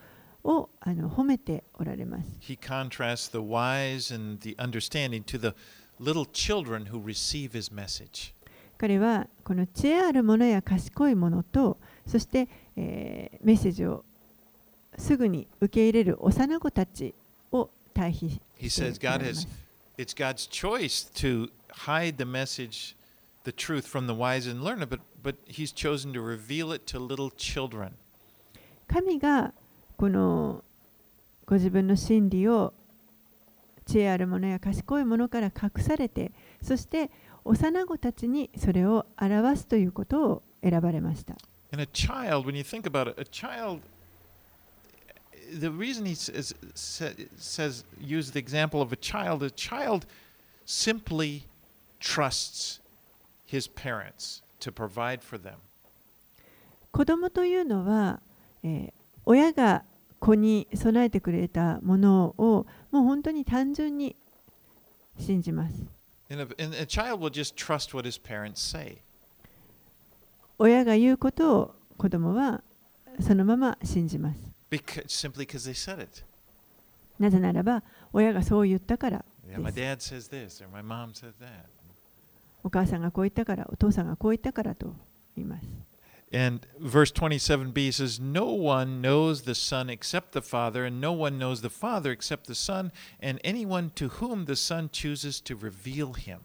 [0.45, 2.31] をあの褒めておられます。
[2.41, 5.57] He contrasts the wise and the understanding to the
[6.01, 8.33] little children who receive his message.
[8.77, 14.05] 彼はこの知恵ある者や賢い者とそして、えーメッセージを
[14.99, 17.15] すぐに受け入れる幼子たち
[17.53, 19.49] を対比 He して says おら God れま has す
[19.97, 21.51] it's God's choice to
[21.87, 22.97] hide the message,
[23.45, 26.99] the truth from the wise and learned, but but he's chosen to reveal it to
[26.99, 27.93] little children.
[28.89, 29.53] 神が
[29.97, 30.63] この
[31.47, 32.73] ご自分の真理を
[33.87, 37.11] 知恵ある者や賢い者から隠されてそして
[37.45, 41.37] 幼子たちにそれを表すということを選ばれました
[41.73, 43.81] And a child, when you think about it, a child
[45.61, 50.07] the reason he says, says use the example of a child, a child
[50.65, 51.45] simply
[52.01, 52.81] trusts
[53.45, 55.57] his parents to provide for them.
[56.93, 58.21] 子供というのは、
[58.63, 58.93] えー
[59.27, 59.85] 親が
[60.25, 64.17] 子に備えてくれたものをもう本当に単純に
[65.19, 65.75] 信じます。
[70.59, 72.63] 親が言うことを子供は
[73.21, 74.41] そのまま信じます。
[77.19, 77.83] なぜならば
[78.15, 79.25] 親がそう言ったから。
[82.63, 84.95] お母さんがこう言ったから、お父さんがこう言ったからと
[85.37, 85.94] 言います。
[86.34, 91.62] And verse 27b says, No one knows the Son except the Father, and no one knows
[91.62, 96.42] the Father except the Son, and anyone to whom the Son chooses to reveal him.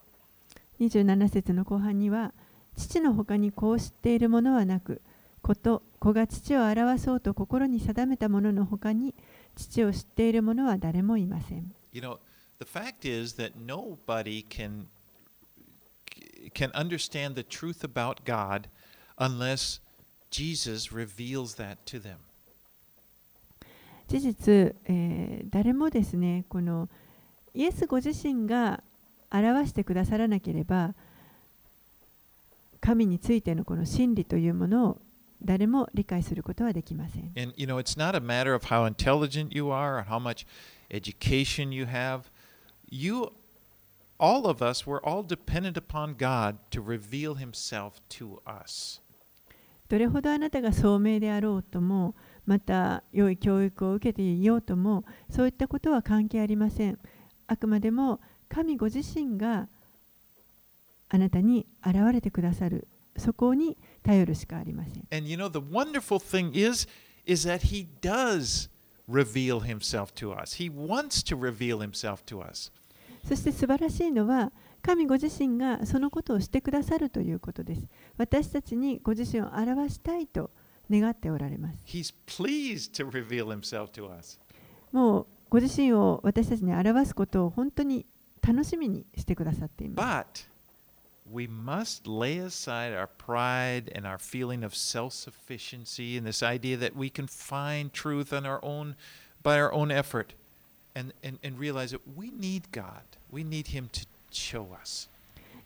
[0.80, 2.32] 27節の後半には
[2.76, 5.00] 父の他にこう知っているものはなく
[5.42, 9.14] 子と子が父を表そうと心に定めたものの他に
[9.54, 12.18] 父を知っている者は誰もいません You know,
[12.58, 14.86] the fact is that nobody can
[16.52, 18.68] can understand the truth about God
[19.18, 19.80] unless
[20.30, 22.16] Jesus reveals that to them.
[24.08, 26.88] 事実、えー誰もですねこの
[27.54, 28.82] イエスご自身が
[29.30, 30.94] 表してくださらなければ
[32.80, 35.00] 神についてのこの真理というものを
[35.42, 40.46] 誰も理解することはできません And you know, it's not a matter of how intelligent you are or how much
[40.90, 42.30] education you have.
[42.90, 43.32] You,
[44.18, 49.00] all of us, we're all dependent upon God to reveal Himself to us.
[49.89, 56.99] どれほどあなたが聡明であろうともまた良い教育を受けていようともそういったことは関係ありません
[57.47, 59.67] あくまでも神ご自身が
[61.09, 66.87] あなたに現れてくださるそこに頼るしかありません And you know, the wonderful thing is,
[67.25, 68.69] is that He does
[69.07, 70.59] reveal Himself to us.
[70.59, 72.71] He wants to reveal Himself to us.
[73.27, 77.83] そして素晴らしいのは神ご自身がそのことをしてくださるということです
[78.17, 80.51] 私たちにご自身を表したいと
[80.89, 84.39] 願っておられます He's pleased to reveal Himself to us.
[84.91, 88.05] もうご自身を私たちに表すことを本当に
[88.41, 90.49] 楽しみにしてくださっています But
[91.31, 96.77] we must lay aside our pride and our feeling of self sufficiency and this idea
[96.77, 98.95] that we can find truth on our own
[99.43, 100.33] by our own effort
[100.95, 103.03] and, and, and realize that we need God.
[103.31, 104.05] We need Him to.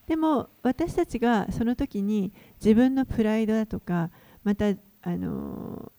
[0.07, 2.31] でも私たちがその時に
[2.63, 4.09] 自分のプライドだとか
[4.43, 5.91] またあの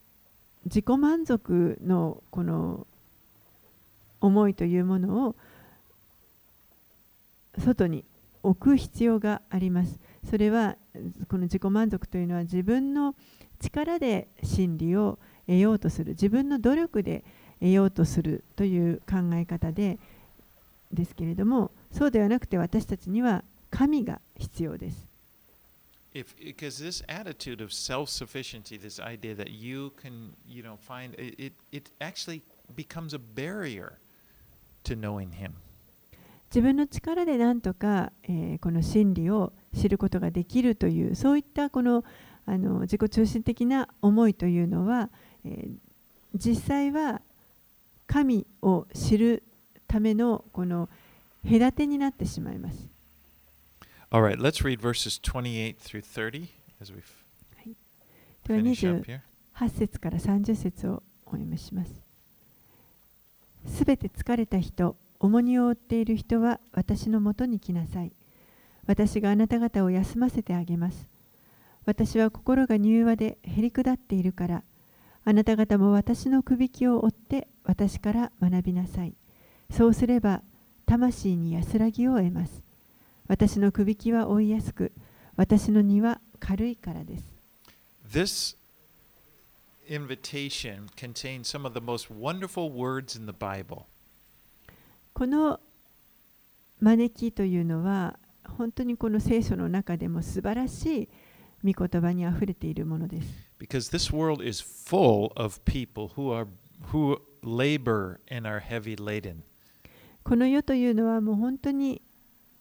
[0.66, 2.86] 自己満足のこの
[4.20, 5.36] 思いというものを
[7.58, 8.04] 外に
[8.42, 9.98] 置く必要があります。
[10.28, 10.76] それは
[11.28, 13.14] この自己満足というのは自分の
[13.60, 17.24] 力で真理を得ようとする自分の努力で
[17.60, 19.98] 得ようとするという考え方で
[20.92, 25.06] ですけれどもそうではなくて私たちには神が必要です。
[36.50, 42.04] 自分の力で何とか、えー、この真理を知ることができるというそういったこの,
[42.46, 45.10] あの自己中心的な思いというのは、
[45.44, 45.72] えー、
[46.34, 47.22] 実際は
[48.08, 49.44] 神を知る
[49.86, 51.03] ためのこの、えー
[51.48, 52.88] 隔てになってしまいます。
[54.10, 56.48] All right, let's read verses 28 through 30
[56.80, 57.02] as we
[58.46, 59.20] では finish up 28
[59.56, 59.68] here.
[59.70, 61.92] 節から30節をお読みします。
[63.66, 68.12] すべて疲れた人、重荷を負っている人は私のもとに来なさい。
[68.86, 71.06] 私があなた方を休ませてあげます。
[71.86, 74.62] 私は心が柔和でへりくだっているから、
[75.24, 79.14] あなた方も私のくびきを追って私から学びなさい。
[79.70, 80.42] そうすれば、
[80.86, 82.62] 魂に安らぎを得ます。
[83.26, 84.92] 私のくびきは追いやすく、
[85.36, 87.24] 私の荷は軽いからです。
[88.10, 88.56] This
[89.88, 93.82] invitation contains some of the most wonderful words in the Bible.
[95.12, 95.60] この
[96.80, 101.08] 招きというのは本当にこの聖書の中でも素晴らしい
[101.72, 103.28] 御言葉にあふれているものです。
[103.58, 106.46] Because this world is full of people who are
[106.92, 109.42] who labor and are heavy laden.
[110.24, 112.00] この世というのはもう本当に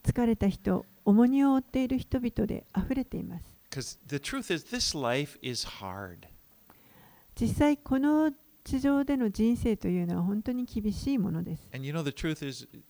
[0.02, 3.56] 疲れた人、重荷を負っている人々で溢れています。
[7.34, 8.32] 実際この
[8.64, 11.66] 地上での人生というのは本当に厳しいものです。
[11.72, 12.02] You know,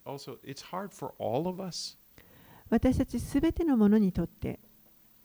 [0.05, 0.39] also,
[2.69, 4.59] 私たちすべてのものにとって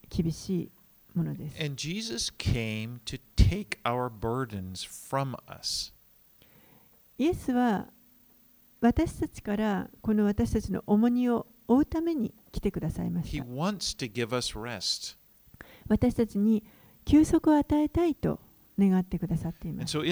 [0.10, 0.72] 厳しい
[1.16, 1.60] ものです。
[1.60, 5.92] And Jesus came to take our burdens from us.
[7.18, 7.88] イエスは
[8.82, 13.44] 私たちからこの私たちの重荷を負うために来てくださいました。
[15.88, 16.64] 私たちに
[17.06, 18.40] 休息を与えたいと
[18.78, 19.92] 願ってくださっています。
[19.92, 20.06] そ、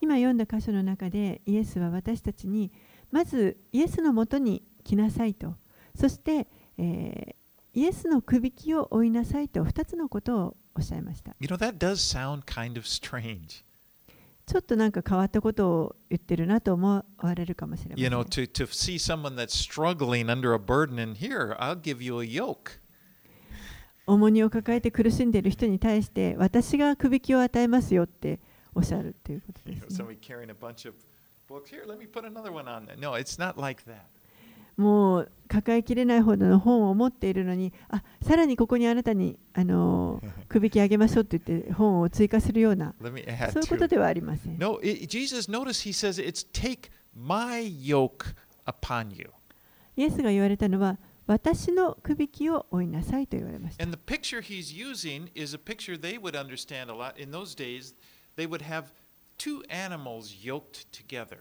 [0.00, 2.72] 今読んだ箇所の中で、イエスは私たちに、
[3.10, 5.56] まずイエスのもとに来なさいと、
[5.94, 6.46] そして、
[6.76, 7.34] えー、
[7.76, 11.34] イエスの首輝きを追いなさいと二つのことをおっしゃいました。
[14.46, 18.04] ちょっとなんか変わったことを言ってるなと思われるかもしれません。
[24.06, 28.38] 重荷を抱えて苦しんでいる人に対して私が首輝きを与えますよって
[28.74, 29.60] おっしゃるということ、
[34.76, 44.58] もう抱えきれないほどの本を持っているのに、あさらにここにあなたにあのくびきあげましょうって言って本を追加するようなそういうこと.ではありません。
[44.58, 48.34] No, it, Jesus, notice he says it's take my yoke
[48.66, 49.30] upon you.
[49.96, 53.84] イエスが言われたのは、私のくびきを追いなさいと言われました。
[53.84, 57.16] And the picture he's using is a picture they would understand a lot.
[57.22, 57.94] In those days,
[58.36, 58.86] they would have
[59.38, 61.38] two animals yoked together.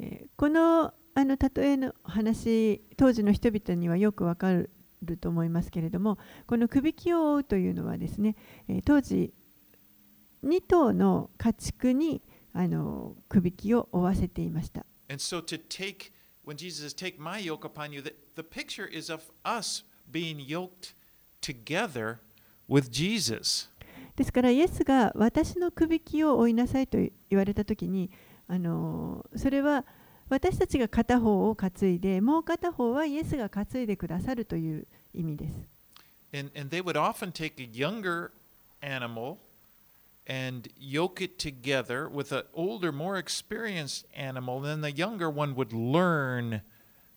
[0.00, 4.70] えーこのあの例えの話、当時の人々にはよくわかる
[5.20, 6.16] と思いますけれども、
[6.46, 8.36] このくびきを追うというのはですね、
[8.68, 9.34] えー当時
[10.44, 14.86] 2頭の家畜にあのくびきを追わせていました。
[15.08, 16.12] And so to take,
[16.46, 20.38] when Jesus says, take my yoke upon you, the, the picture is of us being
[20.38, 20.94] yoked
[21.42, 22.18] together
[22.68, 23.68] with Jesus.
[24.14, 28.08] ですからイエスが私のくびきを追いなさいと言われたときに
[28.46, 29.84] あのそれは
[30.28, 35.54] 私たちが片方を担いでもう片方はイエスが担いでくださるという意味です。
[36.32, 38.30] And, and they would often take a younger
[38.82, 39.38] animal
[40.28, 44.60] and yoke it together with an older, more experienced animal.
[44.60, 46.60] Then the younger one would learn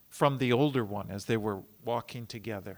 [0.10, 2.78] from the older one as they were walking together.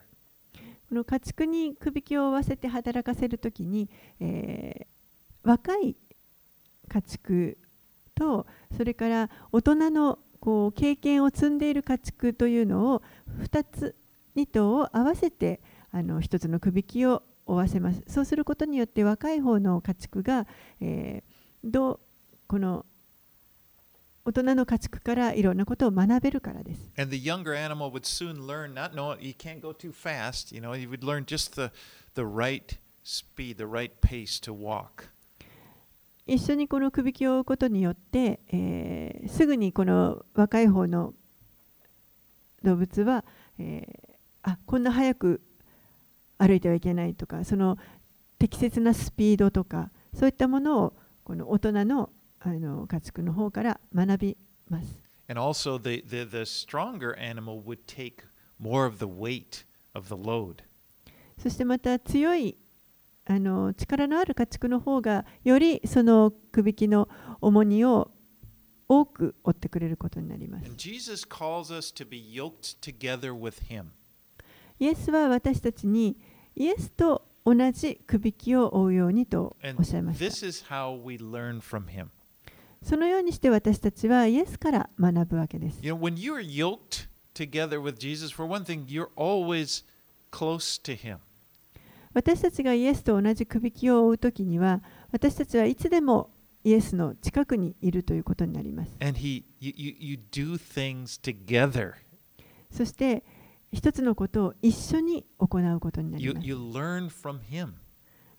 [0.90, 4.94] この家畜にくびきを追わせて働かせるときに、えー
[5.44, 5.96] 若い
[6.88, 7.58] 家畜
[8.16, 13.02] とそれから大人のこう経験を積んでいる家畜というのを
[13.44, 13.96] 2つ
[14.36, 20.46] 2頭を合わせてあの1つのくびきを追わせますそうすることによって若い方の家畜が、
[20.82, 21.34] えー
[21.64, 22.00] どう
[22.46, 22.86] この
[24.26, 26.92] 大人の家畜からいろんなことを学べるからです。
[26.98, 30.78] And the younger animal would soon learn not know you can't go too fast, you know,
[30.78, 31.72] you would learn just the
[32.16, 35.13] the right speed, the right pace to walk.
[36.26, 41.14] 一緒にこのくびきを追うことによって、えーすぐにこの若い方の
[42.64, 43.24] 動物は、
[43.58, 44.14] えー
[44.44, 45.42] あこんな早く
[46.38, 47.78] 歩いてはいけないとかその
[48.38, 50.94] 適切なスピードとかそういったものを
[51.24, 52.10] この大人の
[52.42, 54.38] あの家畜の方から学び
[54.70, 55.02] ます。
[55.30, 58.26] And also the, the, the stronger animal would take
[58.60, 60.56] more of the weight of the load.
[61.38, 62.58] そしてまた強い
[63.26, 67.08] あの力のある家畜の方がよりそのくびきの
[67.42, 68.12] 重荷を
[68.90, 70.66] 多く負ってくれることになります。
[74.80, 76.18] イエスは私たちに
[76.56, 80.26] イエスと同じくびきを負うようにとおっしゃいました.
[82.84, 85.80] そのようにして私たちはイエスから学ぶわけです。
[85.82, 89.86] You know, when you're yoked together with Jesus, for one thing, you're always
[90.32, 91.20] close to Him.
[92.14, 96.30] 私たちがイエスと同じくびきを負うときには私たちはいつでも
[96.64, 98.94] イエスの近くにいるということになります。
[99.02, 101.94] And He, you, you, you do things together.
[102.72, 103.24] そして
[103.72, 106.48] 一つのことを一緒に行うことになり You, ます。
[106.48, 107.74] you learn from Him.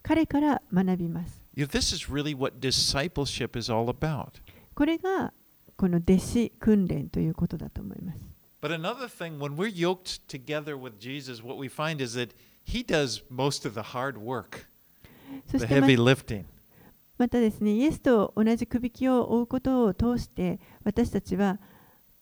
[0.02, 1.42] 彼から学びます。
[1.54, 4.40] You know, this is really what discipleship is all about.
[4.74, 5.32] これが
[5.76, 8.18] この弟子訓練ということだと思います。
[8.62, 12.30] But another thing, when we're yoked together with Jesus, what we find is that
[12.66, 14.66] He does most of the hard work,
[15.52, 15.66] the
[17.16, 21.60] またですね、イエスと同じ首輝きを追うことを通して、私たちは、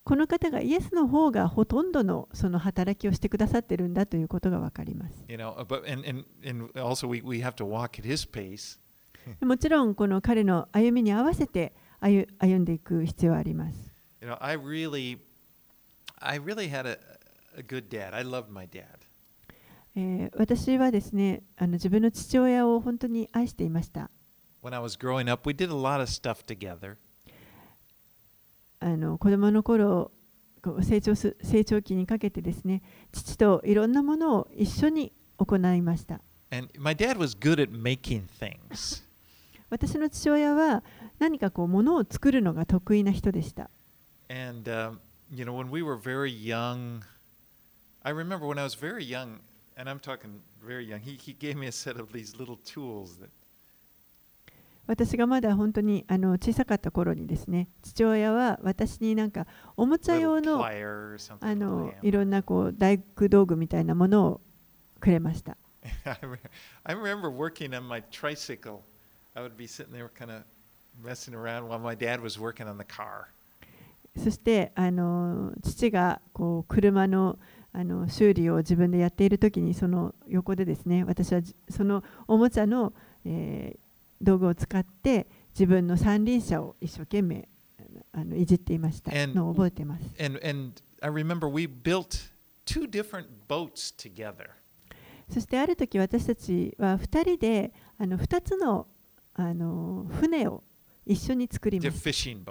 [0.05, 5.25] この方がイエスの方がほとんどのその働きをしてくださってるんだということがわかります。
[9.41, 12.27] もちろん、この彼の歩みに合わせて歩,
[12.59, 13.93] んでいく必要はあります。
[14.41, 15.19] I really,
[16.19, 16.99] I really had a,
[17.63, 18.15] good dad.
[18.15, 18.85] I love my dad.
[19.95, 24.11] えー、私はですねあの自分の父親を本当に愛していました。
[29.19, 30.13] 子供の頃
[30.81, 36.21] 成長,す成長期にかけてですね、父といろんなものを一緒に行いました。
[39.71, 40.85] 私の父親は
[41.19, 43.71] 何かこう、ものを作るのが得意な人でした。
[44.29, 44.97] And, uh,
[45.35, 47.03] you know, when we were very young,
[48.03, 49.41] I remember when I was very young,
[54.87, 59.47] 私がまだ本当にあの小さかった頃にですね、父親は私になんか
[59.77, 60.59] おもちゃ用の,
[61.41, 64.41] あのいろんなこう大工道具みたいなものを
[65.01, 65.57] くれました。
[74.19, 77.39] そしてあの父がこう車の
[77.73, 82.93] あの修理を自分でやっている時にその横でですね私はじそのおもちゃの、
[83.25, 83.83] えー
[84.23, 87.49] 道具を使って自分の三輪車を一生懸命
[88.13, 90.05] あのいじっていましたのを覚えています。
[90.25, 92.31] And, and I remember we built
[92.65, 94.51] two different boats together.
[95.29, 98.87] そしてある時私たちは2人であの2つの
[99.35, 100.63] あの船を
[101.05, 102.09] 一緒に作ります。
[102.09, 102.45] fishing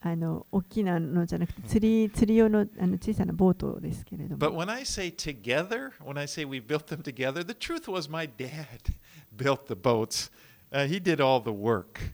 [0.00, 4.64] あの大きなのじゃなくて釣り釣り用のあの小さなボートですけれど But も。
[4.64, 8.94] when I say together, when I say we built them together, the truth was my dad
[9.36, 10.30] built the boats.
[10.70, 12.12] Uh, he did all the work.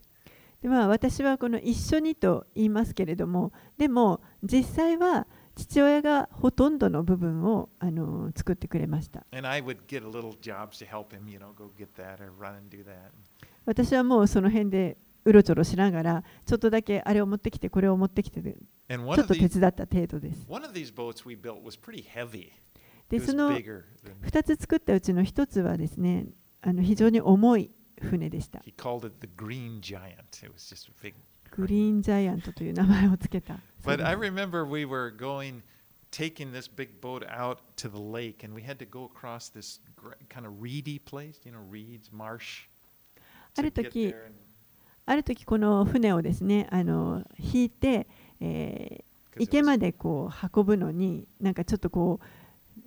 [0.63, 5.27] でまあ、私はこの一緒にと言いますけれどもでも実際は
[5.57, 12.23] 父親がほとんどの部分をあの作ってくれました And I would get a little jobs to help him, you know, go get that
[12.23, 13.11] or run and do that.
[13.67, 20.47] 私はもうその辺でうろちょろしながらちょっとだけあれを持ってきてこれを持ってきてちょっと手伝った程度です.
[23.09, 26.27] でその bigger than 2つ作ったうちの1つはですね
[26.63, 27.71] あの非常に重い
[28.01, 28.63] 船でした
[31.55, 35.61] グリーンジャイアントという名前をつけた But I remember we were going,
[36.11, 39.81] taking this big boat out to the lake, and we had to go across this
[40.29, 42.69] kind of reedy place, you know, reeds, marsh.
[43.59, 44.15] ある時
[45.07, 48.07] ある時この船をですねあの引いて、
[48.41, 52.27] えー、池までこう運ぶのになんかちょっとこう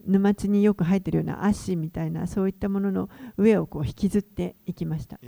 [0.05, 5.19] 沼地によく生えてるような足みたいなそういったものの上をこう引きずっていきました。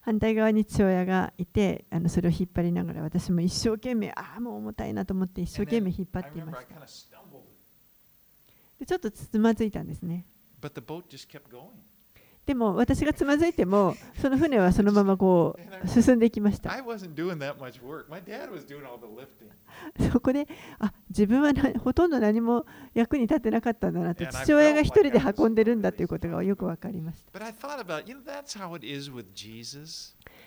[0.00, 6.52] 反対側に父親がいてあのそれを引っ張りながら私も一生懸命ああもう重たいなと思って一生懸命引っ張っていま
[6.86, 7.19] した。
[8.80, 10.24] でちょっとつまずいたんですね。
[12.46, 16.70] でも私がつまずいても、その船はそのままこう進んでいきました。
[20.10, 20.48] そこで、
[21.10, 27.38] 自分はほとんど何も役に立てなかったんだなと、父親が一人で運んでるんだということがよくわかりました。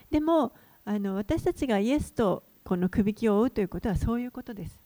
[0.10, 0.52] でも、
[0.84, 4.78] 私たちがイエスとこの首輝きを追うということはそういうことです。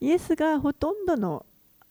[0.00, 1.44] イエスがほとんどの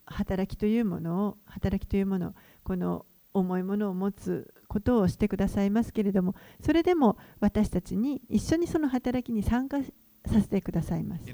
[0.05, 2.33] 働きというものを、働きというものを、
[2.63, 11.25] この重いものを持つことをしてくださいますけれども、それでも私たちに一緒にその働きに参加させてくださいます。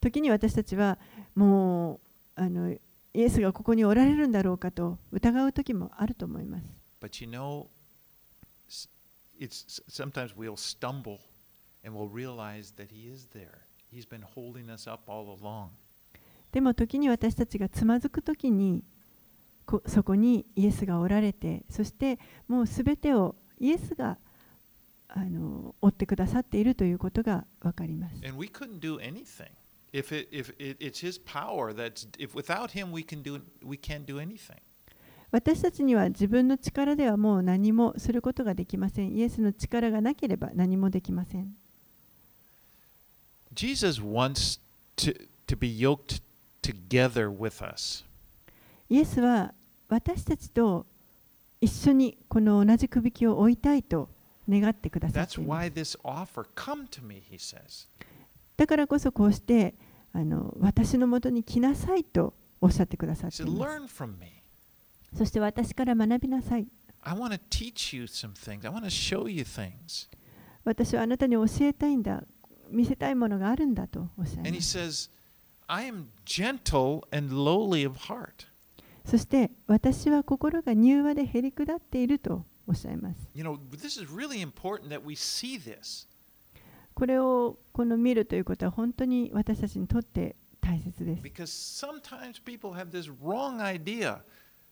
[0.00, 0.98] 時に私たちは
[1.34, 2.00] も
[2.36, 2.80] う
[3.14, 6.66] イエスがここにおられるんだろうかと疑う時もあると思います。
[9.39, 11.19] it's s- sometimes we'll stumble
[11.83, 13.59] and we'll realize that he is there.
[13.91, 15.69] He's been holding us up all along.
[16.51, 18.83] でも時に私たちがつまずく時に
[19.65, 24.17] こそこにイエスがおられてそしてもうすべてをイエスが
[25.07, 28.15] あの追ってくださっているということが分かります。
[28.25, 29.49] And we couldn't do anything.
[29.93, 33.77] If it if it, it's his power that's if without him we can do we
[33.77, 34.57] can't do anything.
[35.30, 39.12] 私たちには自分の力ではもう何もすることができません。
[39.12, 41.54] イエスの力がなければ何もできません。
[43.52, 44.60] Jesus wants
[44.96, 46.22] to to be yoked
[46.62, 48.04] together with us.
[48.88, 49.52] イエスは
[49.88, 50.86] 私たちと
[51.60, 54.08] 一緒にこの同じくびきを置いたいと
[54.48, 55.98] 願ってくださっています。
[58.56, 59.74] だからこそこうして
[60.12, 63.50] あの私のもとに来なさいとおっしゃってくださっていま
[63.88, 64.35] す。
[65.16, 66.66] そして私から学びなさい。
[70.64, 72.22] 私はあなたに教えたいんだ。
[72.68, 74.48] 見せたいものがあるんだとおっしゃいます。
[79.06, 83.30] そして私は心が柔和で減り下っているとおっしゃいます。
[86.94, 91.22] これをこの見るということは本当に私たちにとって大切です。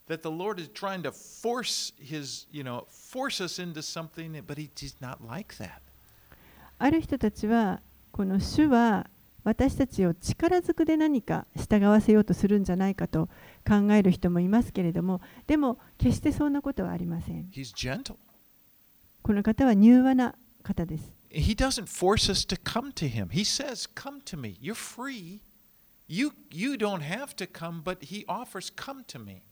[0.07, 4.57] that the Lord is trying to force his, you know, force us into something, but
[4.57, 5.81] he, he's not like that.
[6.79, 9.09] ある人たちはこの主は
[9.43, 13.27] 私たちを力ずくで何か従わせようとするんじゃないかと
[13.67, 18.15] 考える人もいますけれどもでも決してそんなことはありません He's gentle.
[19.21, 23.29] この方は柔和な方です He doesn't force us to come to him.
[23.29, 24.57] He says, "Come to me.
[24.59, 25.41] You're free.
[26.07, 29.43] You you don't have to come, but he offers, come to me."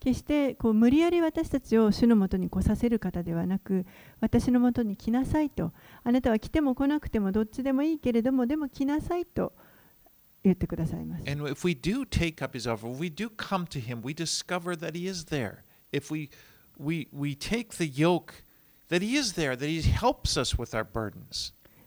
[0.00, 3.84] 決してこう無理やり私たちを主のもとに来させる方ではなく
[4.20, 5.72] 私のもとに来なさいと
[6.04, 9.52] あなたは来ても来なくてもどっちでもいいけれどもでも来なさいと
[10.44, 11.24] 言ってくださいます。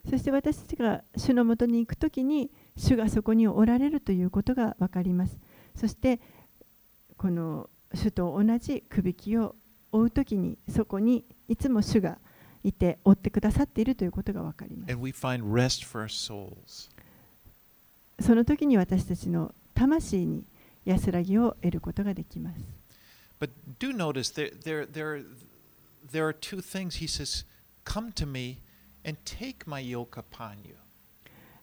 [0.09, 5.37] そして私たちが主のもとに行くときに主がそこにおられるということがわかります。
[5.75, 6.19] そして
[7.17, 9.55] この主と同じくびきを
[9.91, 12.17] 追うときにそこにいつも主が
[12.63, 14.91] いて追ってくださっているということがわかります。
[18.19, 20.43] そのときに私たちの魂に
[20.85, 22.61] 安らぎを得ることができます。
[23.39, 23.49] But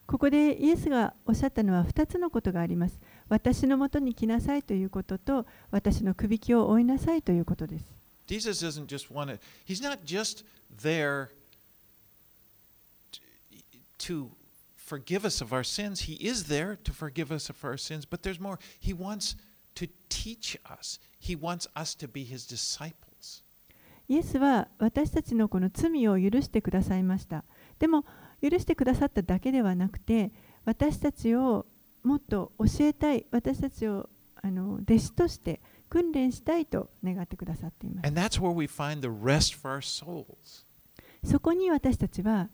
[0.07, 2.99] ここでイエスがおっしゃったのは2つのことがあります。
[3.29, 7.85] 私のもとに来なさいということと私のくびきを追いなさいということです。
[8.27, 10.45] Jesus doesn't just want to, he's not just
[10.83, 11.29] there
[13.99, 14.29] to
[14.77, 16.07] forgive us of our sins.
[16.07, 18.59] He is there to forgive us of our sins, but there's more.
[18.79, 19.37] He wants
[19.75, 23.43] to teach us, He wants us to be His disciples.
[24.09, 27.45] イエスは私たちのこの罪を許してくださいました。
[27.79, 28.05] でも
[28.43, 30.33] 許してくださっただけではなくて
[30.65, 31.67] 私たちを
[32.09, 34.09] もっと教えたい私たちを
[34.41, 38.07] あの弟子として訓練したいと願ってくださっています。
[41.23, 42.49] そこに私たちは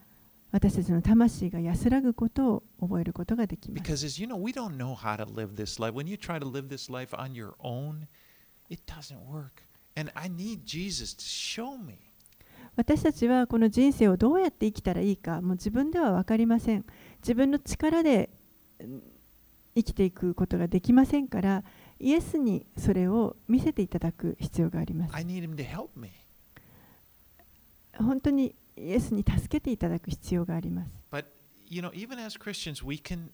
[0.51, 3.79] 私たちの魂が安らぐことを覚えることができます。
[12.77, 16.85] 私たちはこの人生をどうやって生きたらいいかもう自分では分かりません。
[17.19, 18.31] 自分の力で
[19.75, 21.65] 生きていくことができませんから
[21.99, 25.13] イエスにそれを見せていただく必要があります.
[27.99, 31.27] 本当にイエスに助けていただく必要があります But
[31.69, 33.31] you know, even as Christians, we can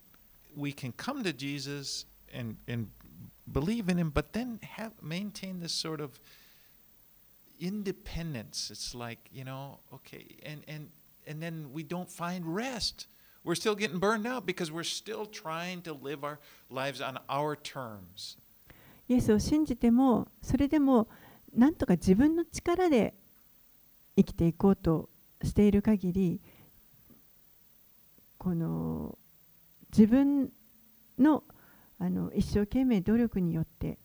[0.56, 2.88] we can come to Jesus and and
[3.50, 6.20] believe in Him, but then have maintain this sort of
[7.58, 8.70] independence.
[8.70, 10.88] It's like you know, okay, and and
[11.26, 13.06] and then we don't find rest.
[13.44, 16.38] We're still getting burned out because we're still trying to live our
[16.70, 18.38] lives on our terms.
[19.08, 21.08] イエスを信じてもそれでも
[21.52, 23.14] なんとか自分の力で
[24.16, 25.08] 生きていこうと
[25.42, 26.40] している限り
[28.38, 29.18] この
[29.90, 30.50] 自分
[31.18, 31.42] の
[31.98, 33.98] あの一生懸命努力によって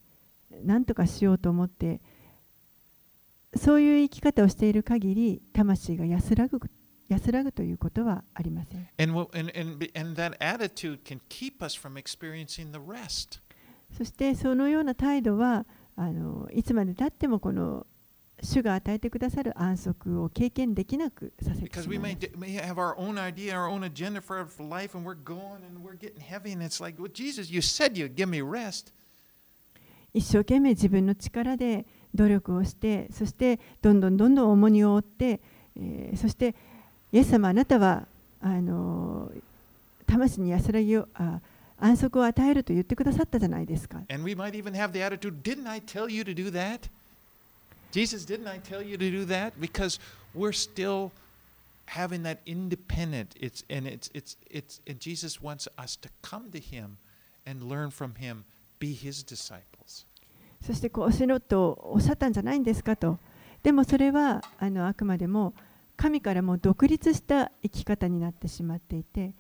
[0.64, 2.02] 何とかしようと思って
[3.56, 6.60] そういう生き方をしている限り魂が安らぐ
[7.08, 8.88] 安らぐということはありません。
[13.96, 17.86] そしてそのような態度はあのいつまでたってもこの
[18.42, 22.18] 主が与えてくださる安息を経験できなくさせてしまい。
[30.14, 35.42] 一生懸命自分の力で努力をして、そしてどんどんどんどん重荷を負って、
[35.76, 36.56] えー、そして、
[37.16, 38.06] イエス様あなたは
[38.42, 39.32] あの
[40.06, 41.40] 魂に安らぎをあ
[41.80, 46.90] 安息を与えると言ってくださったじゃないですか And we might even have the attitude, didn't I tell you to do that?
[47.94, 49.54] Jesus, didn't I tell you to do that?
[49.58, 49.98] Because
[50.36, 51.12] we're still
[51.86, 53.30] having that independent.
[53.40, 56.98] It's and it's it's it's and Jesus wants us to come to him
[57.46, 58.44] and learn from him,
[58.78, 60.06] be his disciples.
[60.62, 63.20] そしてこうしろとおっしゃったんじゃないんですかと
[63.64, 65.54] でもそれはあのあくまでも
[65.98, 69.34] 神からも独立した生き方になってしまっていて、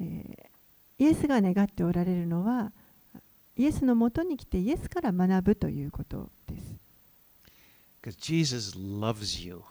[0.00, 0.52] えー
[0.98, 2.70] イエスが願っておられるのは
[3.56, 6.76] イエスのもとに来てイエスから学ぶということです。
[8.00, 9.62] Because Jesus loves you.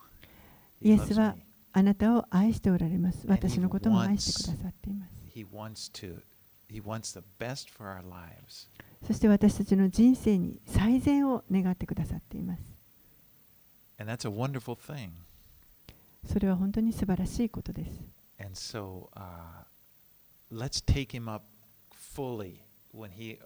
[0.82, 1.38] イエスは.
[1.72, 3.26] あなたを愛しておられます。
[3.28, 5.12] 私のことも愛してくださっています。
[5.34, 6.22] He wants to
[6.70, 8.68] he wants the best for our lives.
[9.08, 12.62] そして私たちの人生に最善を願ってくださっています。
[14.00, 15.12] And that's a wonderful thing.
[16.26, 18.02] それは本当に素晴らしいことです。
[18.54, 19.66] So, uh,
[23.16, 23.40] he,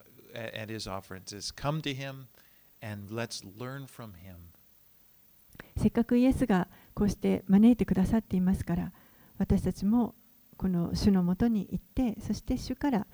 [5.78, 8.92] せっかくイエスがこうして招いてくださっていますから、
[9.38, 10.16] 私たちも
[10.58, 13.08] この主のもとに行って、そして主から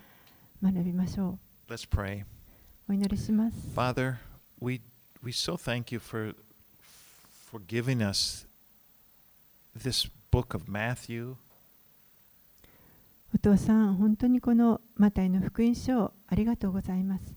[0.62, 1.72] 学びましょう。
[1.72, 2.26] Let's pray.
[2.88, 3.58] お祈りします。
[3.76, 4.16] Father,
[4.60, 4.82] we,
[5.24, 6.36] we so thank you for,
[7.50, 8.48] for giving us
[9.84, 11.36] this book of Matthew?
[13.34, 17.34] お父さん、本当にこのマタイの福音書をありがとうございます。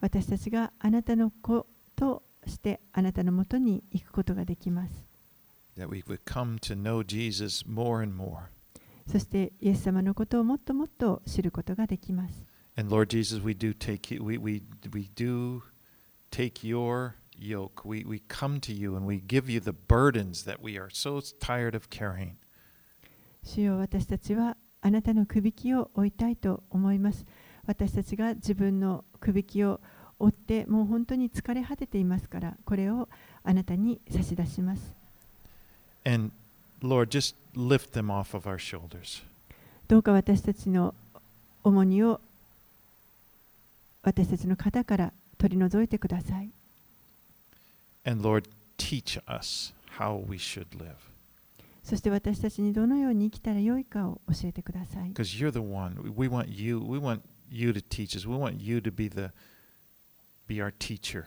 [0.00, 4.92] 私たちがあなたの子としてあなたのもとに行くことができます。
[5.76, 6.02] More
[8.16, 8.40] more.
[9.10, 12.46] そして、イエス様のことをもっともっと知ることができます。
[12.76, 15.62] And Lord Jesus, we do take, we, we, we do
[16.30, 16.68] take
[17.38, 17.84] yoke.
[17.84, 21.20] We, we come to you and we give you the burdens that we are so
[21.40, 22.36] tired of carrying.
[23.42, 27.24] 主よ私たちはあなたのくびきを追いたいと思います
[27.66, 29.80] 私たちが自分のくびきを
[30.18, 33.08] 追ってもう本当に疲れ果てていますからこれを
[33.44, 34.92] あなたに差し出します
[36.04, 36.30] And
[36.82, 39.22] Lord, just lift them off of our shoulders.
[39.88, 40.94] どうか私たちの
[41.64, 42.20] 重荷を
[44.02, 46.50] 私たちの肩から取り除いてください
[48.08, 48.48] And Lord,
[48.78, 50.96] teach us how we should live.
[51.82, 55.94] そして私たちにどのように生きたらよいかを教えてください Because you're the one.
[56.16, 56.78] We want you.
[56.78, 58.26] We want you to teach us.
[58.26, 59.30] We want you to be the
[60.46, 61.24] be our teacher.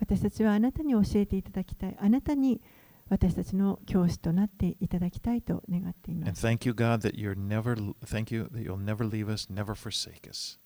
[0.00, 2.60] 私たちはあなたに教えていただきたいあなたに
[3.08, 7.76] 私たちの教師となっていただきたいと願っていま And す thank you, God, that you're never.
[8.04, 10.58] Thank you that you'll never leave us, never forsake us.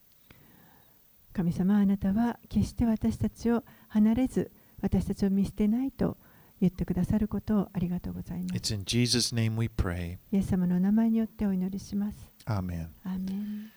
[1.34, 4.50] 神様あなたは決して私たちを離れず
[4.80, 6.16] 私たちを見捨てないと
[6.60, 10.18] 言ってくださることをありがとうございます It's in Jesus' name we pray.
[10.32, 12.16] イエス様のお名前によってお祈りします
[12.46, 12.88] Amen.
[13.04, 13.70] アーメン